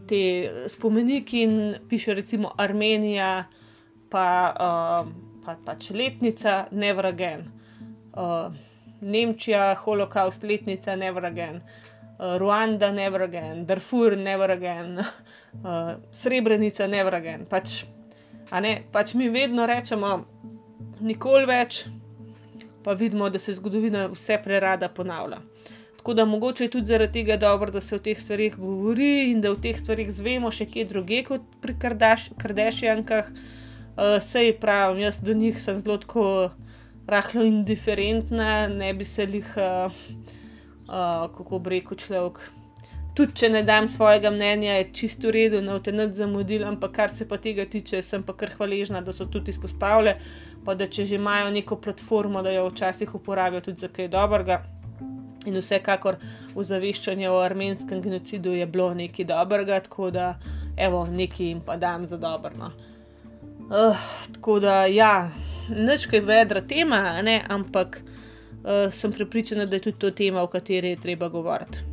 te 0.08 0.22
spomeniki 0.68 1.42
in 1.42 1.74
piše 1.88 2.14
recimo 2.14 2.52
Armenija, 2.56 3.44
pa, 4.10 4.26
uh, 4.54 5.12
pa 5.44 5.56
pač 5.64 5.90
letnica, 5.90 6.66
never 6.70 7.06
again. 7.06 7.46
Uh, 8.14 8.50
Nemčija, 9.00 9.74
holokaust, 9.74 10.42
letnica, 10.42 10.96
never 10.96 11.24
again, 11.24 11.62
uh, 12.18 12.36
Ruanda, 12.38 12.92
never 12.92 13.22
again, 13.22 13.64
Darfur, 13.66 14.16
never 14.16 14.50
again, 14.50 14.98
uh, 15.64 15.94
Srebrenica, 16.12 16.88
never 16.88 17.14
again. 17.14 17.46
Pač, 17.46 17.84
ne, 18.52 18.82
pač 18.92 19.14
mi 19.14 19.30
vedno 19.32 19.66
rečemo, 19.66 20.12
nikoli 21.00 21.48
več, 21.48 21.86
pa 22.84 22.92
vidimo, 22.92 23.30
da 23.30 23.38
se 23.38 23.54
zgodovina 23.54 24.06
vse 24.12 24.38
prerada 24.44 24.88
ponavlja. 24.88 25.40
Tako 26.00 26.14
da 26.14 26.24
mogoče 26.24 26.64
je 26.64 26.70
tudi 26.70 26.86
zaradi 26.86 27.12
tega 27.12 27.36
dobro, 27.36 27.70
da 27.70 27.80
se 27.80 27.94
o 27.94 27.98
teh 27.98 28.20
stvarih 28.20 28.56
govori 28.56 29.30
in 29.30 29.40
da 29.40 29.50
o 29.50 29.56
teh 29.56 29.76
stvarih 29.78 30.12
zvemo 30.12 30.50
še 30.50 30.64
kje 30.66 30.84
druge 30.88 31.18
kot 31.28 31.42
pri 31.60 31.74
Kardashiankah. 32.40 33.28
Uh, 34.00 34.16
sej 34.24 34.54
pravim, 34.60 35.02
jaz 35.02 35.18
do 35.20 35.34
njih 35.36 35.58
sem 35.60 35.80
zelo 35.80 35.98
tako 36.00 36.24
rahlo 37.06 37.44
indiferentna, 37.44 38.68
ne 38.68 38.94
bi 38.94 39.04
se 39.04 39.26
jih, 39.28 39.50
uh, 39.56 39.92
uh, 40.88 41.28
kako 41.36 41.58
bi 41.58 41.74
rekel 41.74 42.00
človek. 42.00 42.40
Tudi 43.14 43.36
če 43.36 43.50
ne 43.50 43.62
dam 43.66 43.88
svojega 43.88 44.30
mnenja, 44.30 44.78
je 44.78 44.88
čisto 44.94 45.28
v 45.28 45.34
redu, 45.36 45.60
ne 45.60 45.76
vte 45.76 45.92
nad 45.92 46.14
zamudil, 46.16 46.64
ampak 46.64 46.94
kar 46.96 47.12
se 47.12 47.28
pa 47.28 47.36
tega 47.36 47.66
tiče, 47.68 48.00
sem 48.06 48.22
pa 48.22 48.32
kar 48.32 48.54
hvaležna, 48.56 49.02
da 49.04 49.12
so 49.12 49.26
tudi 49.28 49.52
izpostavljene, 49.52 50.16
pa 50.64 50.74
da 50.74 50.86
če 50.86 51.06
že 51.06 51.14
imajo 51.14 51.50
neko 51.50 51.76
platformo, 51.76 52.42
da 52.42 52.50
jo 52.50 52.68
včasih 52.68 53.14
uporabijo 53.14 53.60
tudi 53.60 53.80
za 53.80 53.88
kaj 53.88 54.08
dobrega. 54.08 54.62
In 55.46 55.56
vsekakor 55.56 56.18
v 56.54 56.64
zaveščanju 56.68 57.30
o 57.32 57.40
armenskem 57.40 58.02
genocidu 58.04 58.52
je 58.52 58.66
bilo 58.66 58.90
nekaj 58.94 59.24
dobrega, 59.24 59.80
tako 59.80 60.10
da 60.10 60.34
evo, 60.76 61.06
nekaj 61.06 61.46
jim 61.46 61.60
pa 61.66 61.76
dam 61.76 62.06
za 62.06 62.16
dobro. 62.16 62.70
Uh, 63.70 63.96
tako 64.34 64.58
da, 64.60 64.84
ja, 64.84 65.30
nič 65.68 66.06
kaj 66.10 66.20
vedra 66.20 66.60
tema, 66.60 67.22
ne, 67.22 67.40
ampak 67.48 68.00
uh, 68.02 68.92
sem 68.92 69.12
prepričana, 69.12 69.66
da 69.66 69.76
je 69.76 69.88
tudi 69.88 69.98
to 69.98 70.10
tema, 70.10 70.42
o 70.42 70.50
kateri 70.50 70.88
je 70.88 71.00
treba 71.00 71.28
govoriti. 71.28 71.89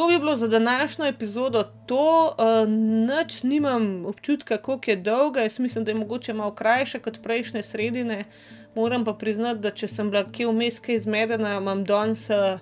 To 0.00 0.06
bi 0.06 0.18
bilo 0.18 0.36
za 0.36 0.48
današnjo 0.48 1.06
epizodo 1.06 1.64
to, 1.86 2.34
uh, 2.38 2.68
noč 3.08 3.42
nimam 3.42 4.06
občutka, 4.06 4.56
koliko 4.56 4.90
je 4.90 4.96
dolga, 4.96 5.40
jaz 5.40 5.58
mislim, 5.58 5.84
da 5.84 5.90
je 5.90 5.94
mogoče 5.94 6.32
malo 6.32 6.54
krajša 6.54 6.98
kot 6.98 7.18
prejšnje 7.22 7.62
sredine. 7.62 8.24
Moram 8.74 9.04
pa 9.04 9.12
priznati, 9.12 9.60
da 9.60 9.70
če 9.70 9.88
sem 9.88 10.10
bila 10.10 10.24
kje 10.32 10.46
vmes 10.46 10.78
kaj 10.80 10.94
izmedena, 10.94 11.58
imam 11.58 11.84
danes 11.84 12.30
uh, 12.30 12.56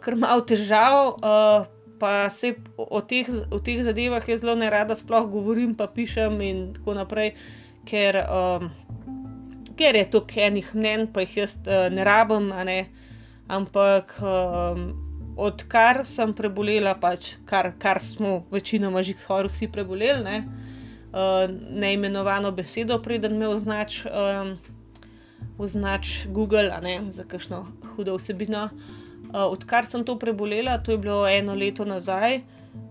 kar 0.00 0.16
malo 0.16 0.40
težav, 0.40 1.06
uh, 1.06 1.68
pa 2.00 2.30
se 2.30 2.54
o 2.76 3.00
teh, 3.00 3.30
o 3.50 3.62
teh 3.62 3.84
zadevah 3.84 4.28
jaz 4.28 4.42
zelo 4.42 4.58
ne 4.58 4.70
rada 4.70 4.98
sploh 4.98 5.30
govorim, 5.30 5.78
pa 5.78 5.86
pišem 5.86 6.40
in 6.40 6.66
tako 6.74 6.98
naprej, 6.98 7.36
ker, 7.86 8.24
um, 8.26 8.72
ker 9.78 10.02
je 10.02 10.10
to 10.10 10.26
enih 10.36 10.74
mnen, 10.74 11.06
pa 11.14 11.22
jih 11.22 11.36
jaz 11.44 11.56
uh, 11.62 11.86
ne 11.94 12.04
rabim, 12.04 12.50
ne? 12.66 12.80
ampak. 13.46 14.18
Um, 14.18 15.03
odkar 15.36 16.04
sem 16.06 16.34
prebolela, 16.34 16.94
pač, 17.00 17.34
kar, 17.46 17.72
kar 17.78 18.00
smo 18.02 18.44
večinoma 18.52 19.02
že 19.02 19.16
skoraj 19.22 19.50
vsi 19.50 19.68
preboleli, 19.68 20.22
ne, 20.24 20.36
uh, 21.12 21.46
neimenovano 21.50 22.52
besedo, 22.52 23.00
preden 23.02 23.38
me 23.38 23.48
označ, 23.48 24.02
um, 24.06 24.56
označ 25.58 26.26
Google 26.26 26.70
za 27.10 27.24
kakšno 27.24 27.66
hudo 27.96 28.16
vsebino. 28.16 28.70
Uh, 29.34 29.50
odkar 29.50 29.86
sem 29.86 30.04
to 30.04 30.18
prebolela, 30.18 30.78
to 30.78 30.92
je 30.92 30.98
bilo 30.98 31.26
eno 31.28 31.54
leto 31.54 31.84
nazaj. 31.84 32.42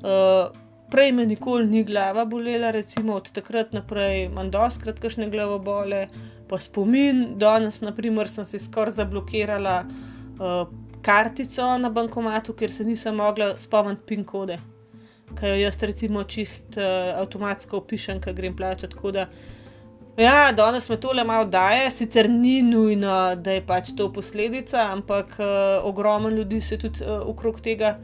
Uh, 0.03 0.51
Prej 0.93 1.11
me 1.11 1.25
nikoli 1.25 1.65
ni 1.65 1.83
glava 1.83 2.21
bolela, 2.25 2.69
recimo 2.71 3.15
od 3.17 3.31
takrat 3.33 3.71
naprej 3.73 4.27
imam 4.27 4.51
doskrat 4.53 4.99
kakšne 5.01 5.25
glavobole, 5.33 6.03
pa 6.49 6.59
spomin, 6.61 7.23
danes, 7.41 7.79
naprimer, 7.81 8.29
sem 8.29 8.45
se 8.45 8.59
skoraj 8.61 8.99
zablokirala, 8.99 9.79
uh, 10.37 10.67
kartico 11.03 11.77
na 11.77 11.89
bankomatu, 11.89 12.53
ker 12.53 12.71
se 12.71 12.83
nisem 12.83 13.15
mogla 13.15 13.53
spomniti 13.59 14.05
PIN 14.07 14.23
kode, 14.25 14.57
ki 15.37 15.51
jo 15.51 15.57
jaz 15.63 15.77
recimo 15.81 16.23
čist 16.23 16.77
uh, 16.77 17.19
avtomatsko 17.19 17.81
opišem, 17.83 18.21
ker 18.23 18.35
grem 18.37 18.55
plačati. 18.55 18.93
Tako 18.95 19.11
da, 19.11 19.27
ja, 20.17 20.51
danes 20.55 20.89
me 20.89 20.99
tole 21.01 21.25
malo 21.27 21.45
daje, 21.45 21.91
sicer 21.91 22.29
ni 22.29 22.61
nujno, 22.61 23.35
da 23.35 23.57
je 23.57 23.65
pač 23.67 23.93
to 23.97 24.09
posledica, 24.13 24.87
ampak 24.93 25.37
uh, 25.39 25.47
ogromno 25.83 26.29
ljudi 26.29 26.61
se 26.61 26.77
tudi 26.77 27.03
uh, 27.03 27.21
okrog 27.27 27.61
tega. 27.61 27.97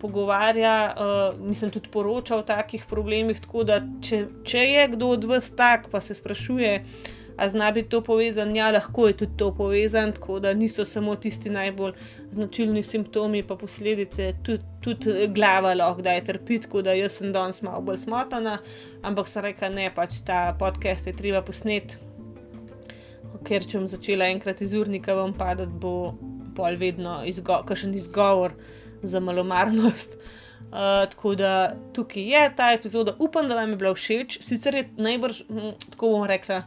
Pogovarja, 0.00 0.94
uh, 0.96 1.40
mislim, 1.44 1.68
tudi 1.70 1.90
poroča 1.92 2.38
o 2.38 2.42
takih 2.48 2.86
problemih. 2.88 3.36
Tako 3.44 3.66
da, 3.68 3.82
če, 4.00 4.22
če 4.48 4.62
je 4.64 4.86
kdo 4.94 5.10
od 5.12 5.26
vas 5.28 5.50
tak, 5.52 5.90
pa 5.92 6.00
se 6.00 6.16
sprašuje, 6.16 6.70
uh, 6.80 7.19
a 7.36 7.48
zna 7.48 7.70
biti 7.70 7.88
to 7.88 8.00
povezan, 8.04 8.54
ja, 8.56 8.70
lahko 8.70 9.06
je 9.08 9.16
tudi 9.22 9.36
to 9.36 9.50
povezan, 9.54 10.12
tako 10.12 10.40
da 10.40 10.54
niso 10.54 10.84
samo 10.84 11.16
tisti 11.16 11.50
najbolj 11.50 11.92
značilni 12.32 12.82
simptomi, 12.82 13.42
pa 13.42 13.56
posledice, 13.56 14.32
tudi, 14.42 14.64
tudi 14.80 15.28
glava 15.34 15.74
lahko 15.74 16.02
da 16.02 16.16
je 16.16 16.24
trpi, 16.24 16.60
tako 16.66 16.82
da 16.82 16.92
jaz 16.92 17.18
sem 17.18 17.32
danes 17.32 17.62
malo 17.62 17.80
bolj 17.80 17.98
smotana, 18.04 18.58
ampak 19.02 19.28
sem 19.28 19.44
rekla, 19.44 19.68
ne, 19.68 19.90
pač 19.94 20.20
ta 20.26 20.56
podcast 20.58 21.06
je 21.06 21.16
treba 21.16 21.42
posneti, 21.42 21.98
ker 23.46 23.64
če 23.64 23.78
bom 23.78 23.88
začela 23.88 24.28
enkrat 24.28 24.60
iz 24.60 24.74
urnika 24.76 25.14
vam 25.16 25.32
padati, 25.34 25.72
bo 25.80 26.14
pol 26.56 26.76
vedno 26.76 27.20
izgo 27.26 27.62
kakšen 27.66 27.94
izgovor 27.94 28.56
za 29.02 29.20
malomarnost. 29.20 30.16
Uh, 30.70 30.76
tako 31.10 31.34
da 31.34 31.74
tukaj 31.92 32.22
je 32.22 32.42
ta 32.56 32.68
epizoda, 32.72 33.16
upam, 33.18 33.48
da 33.48 33.54
vam 33.54 33.70
je 33.70 33.76
bila 33.76 33.90
všeč. 33.94 34.36
Sicer 34.44 34.74
je 34.74 34.84
najbrž, 34.96 35.40
hm, 35.48 35.72
tako 35.90 36.10
bom 36.12 36.26
rekla, 36.30 36.60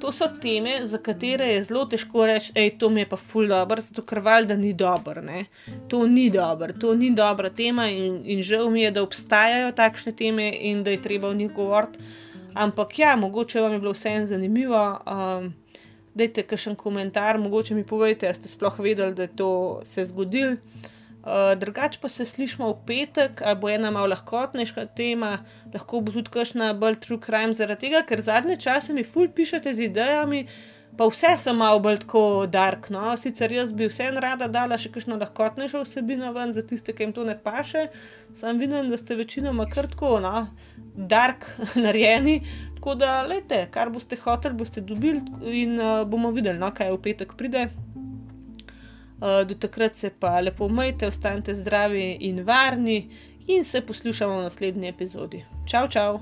To 0.00 0.12
so 0.12 0.28
teme, 0.42 0.86
za 0.86 0.98
katere 0.98 1.46
je 1.46 1.62
zelo 1.62 1.84
težko 1.90 2.26
reči, 2.26 2.52
je 2.54 2.78
to 2.78 2.88
mi 2.88 3.06
pa 3.06 3.16
ful 3.16 3.48
dobro, 3.48 3.82
zato 3.82 4.02
ker 4.02 4.20
valjda 4.22 4.56
ni 4.56 4.72
dobro. 4.72 5.22
To 5.88 6.06
ni 6.06 6.30
dobro, 6.30 6.72
to 6.80 6.94
ni 6.94 7.10
dobra 7.10 7.50
tema 7.50 7.88
in, 7.90 8.20
in 8.24 8.42
žal 8.42 8.70
mi 8.70 8.82
je, 8.82 8.90
da 8.90 9.02
obstajajo 9.02 9.72
takšne 9.72 10.12
teme 10.12 10.52
in 10.60 10.84
da 10.84 10.90
je 10.90 11.02
treba 11.02 11.28
o 11.28 11.34
njih 11.34 11.52
govoriti. 11.52 11.98
Ampak 12.54 12.98
ja, 12.98 13.16
mogoče 13.16 13.60
vam 13.60 13.72
je 13.72 13.78
bilo 13.78 13.92
vse 13.92 14.08
en 14.08 14.26
zanimivo. 14.26 14.98
Um, 15.06 15.54
dajte 16.14 16.42
kakšen 16.42 16.76
komentar, 16.76 17.38
mogoče 17.38 17.74
mi 17.74 17.84
povejte, 17.86 18.26
ali 18.26 18.34
ste 18.34 18.48
sploh 18.48 18.78
vedeli, 18.78 19.14
da 19.14 19.22
je 19.22 19.36
to 19.36 19.80
se 19.84 20.04
zgodilo. 20.04 20.56
Uh, 21.28 21.52
drugač 21.60 21.98
pa 22.00 22.08
se 22.08 22.24
slišmo 22.24 22.70
v 22.70 22.76
petek, 22.88 23.42
ali 23.44 23.60
bo 23.60 23.68
ena 23.68 23.90
malo 23.92 24.08
lahkotnejša 24.14 24.86
tema, 24.96 25.32
lahko 25.74 26.00
bo 26.00 26.14
tudi 26.14 26.32
kakšna 26.32 26.70
bolj 26.80 27.02
true 27.02 27.20
crime, 27.20 27.52
zaradi 27.52 27.82
tega, 27.84 28.00
ker 28.08 28.22
zadnje 28.24 28.56
čase 28.62 28.96
mi 28.96 29.04
ful 29.04 29.28
pišete 29.28 29.74
z 29.76 29.90
idejami, 29.90 30.40
pa 30.96 31.04
vse 31.12 31.34
sem 31.42 31.60
malo 31.60 31.82
bolj 31.84 31.98
tako 32.06 32.22
dark. 32.48 32.88
No? 32.94 33.12
Sicer 33.20 33.52
jaz 33.52 33.74
bi 33.76 33.90
vseeno 33.90 34.22
rada 34.24 34.48
dala 34.48 34.78
še 34.80 34.88
kakšno 34.94 35.18
lahkotnejšo 35.20 35.82
vsebino 35.84 36.32
ven 36.32 36.56
za 36.56 36.64
tiste, 36.64 36.96
ki 36.96 37.04
jim 37.04 37.12
to 37.12 37.26
ne 37.28 37.36
paše, 37.36 37.90
sam 38.32 38.56
vidim, 38.62 38.88
da 38.88 38.96
ste 38.96 39.18
večinoma 39.20 39.68
krtko, 39.68 40.16
no? 40.24 40.46
dark 40.96 41.44
narejeni. 41.84 42.38
Tako 42.78 42.94
da, 42.94 43.18
lete, 43.26 43.66
kar 43.74 43.92
boste 43.92 44.16
hoteli, 44.24 44.56
boste 44.56 44.80
dobili 44.80 45.20
in 45.52 45.76
uh, 45.76 46.06
bomo 46.08 46.32
videli, 46.32 46.56
no, 46.56 46.72
kaj 46.72 46.94
v 46.94 47.00
petek 47.04 47.36
pride. 47.36 47.68
Eh, 49.22 49.44
do 49.44 49.54
takrat 49.54 49.96
se 49.96 50.10
pa 50.10 50.40
lepo 50.40 50.66
umijte, 50.66 51.06
ostanite 51.06 51.54
zdravi 51.54 52.16
in 52.20 52.44
varni, 52.44 53.10
in 53.46 53.64
se 53.64 53.80
poslušamo 53.80 54.38
v 54.38 54.42
naslednji 54.42 54.88
epizodi. 54.88 55.44
Čau, 55.66 55.88
čau! 55.88 56.20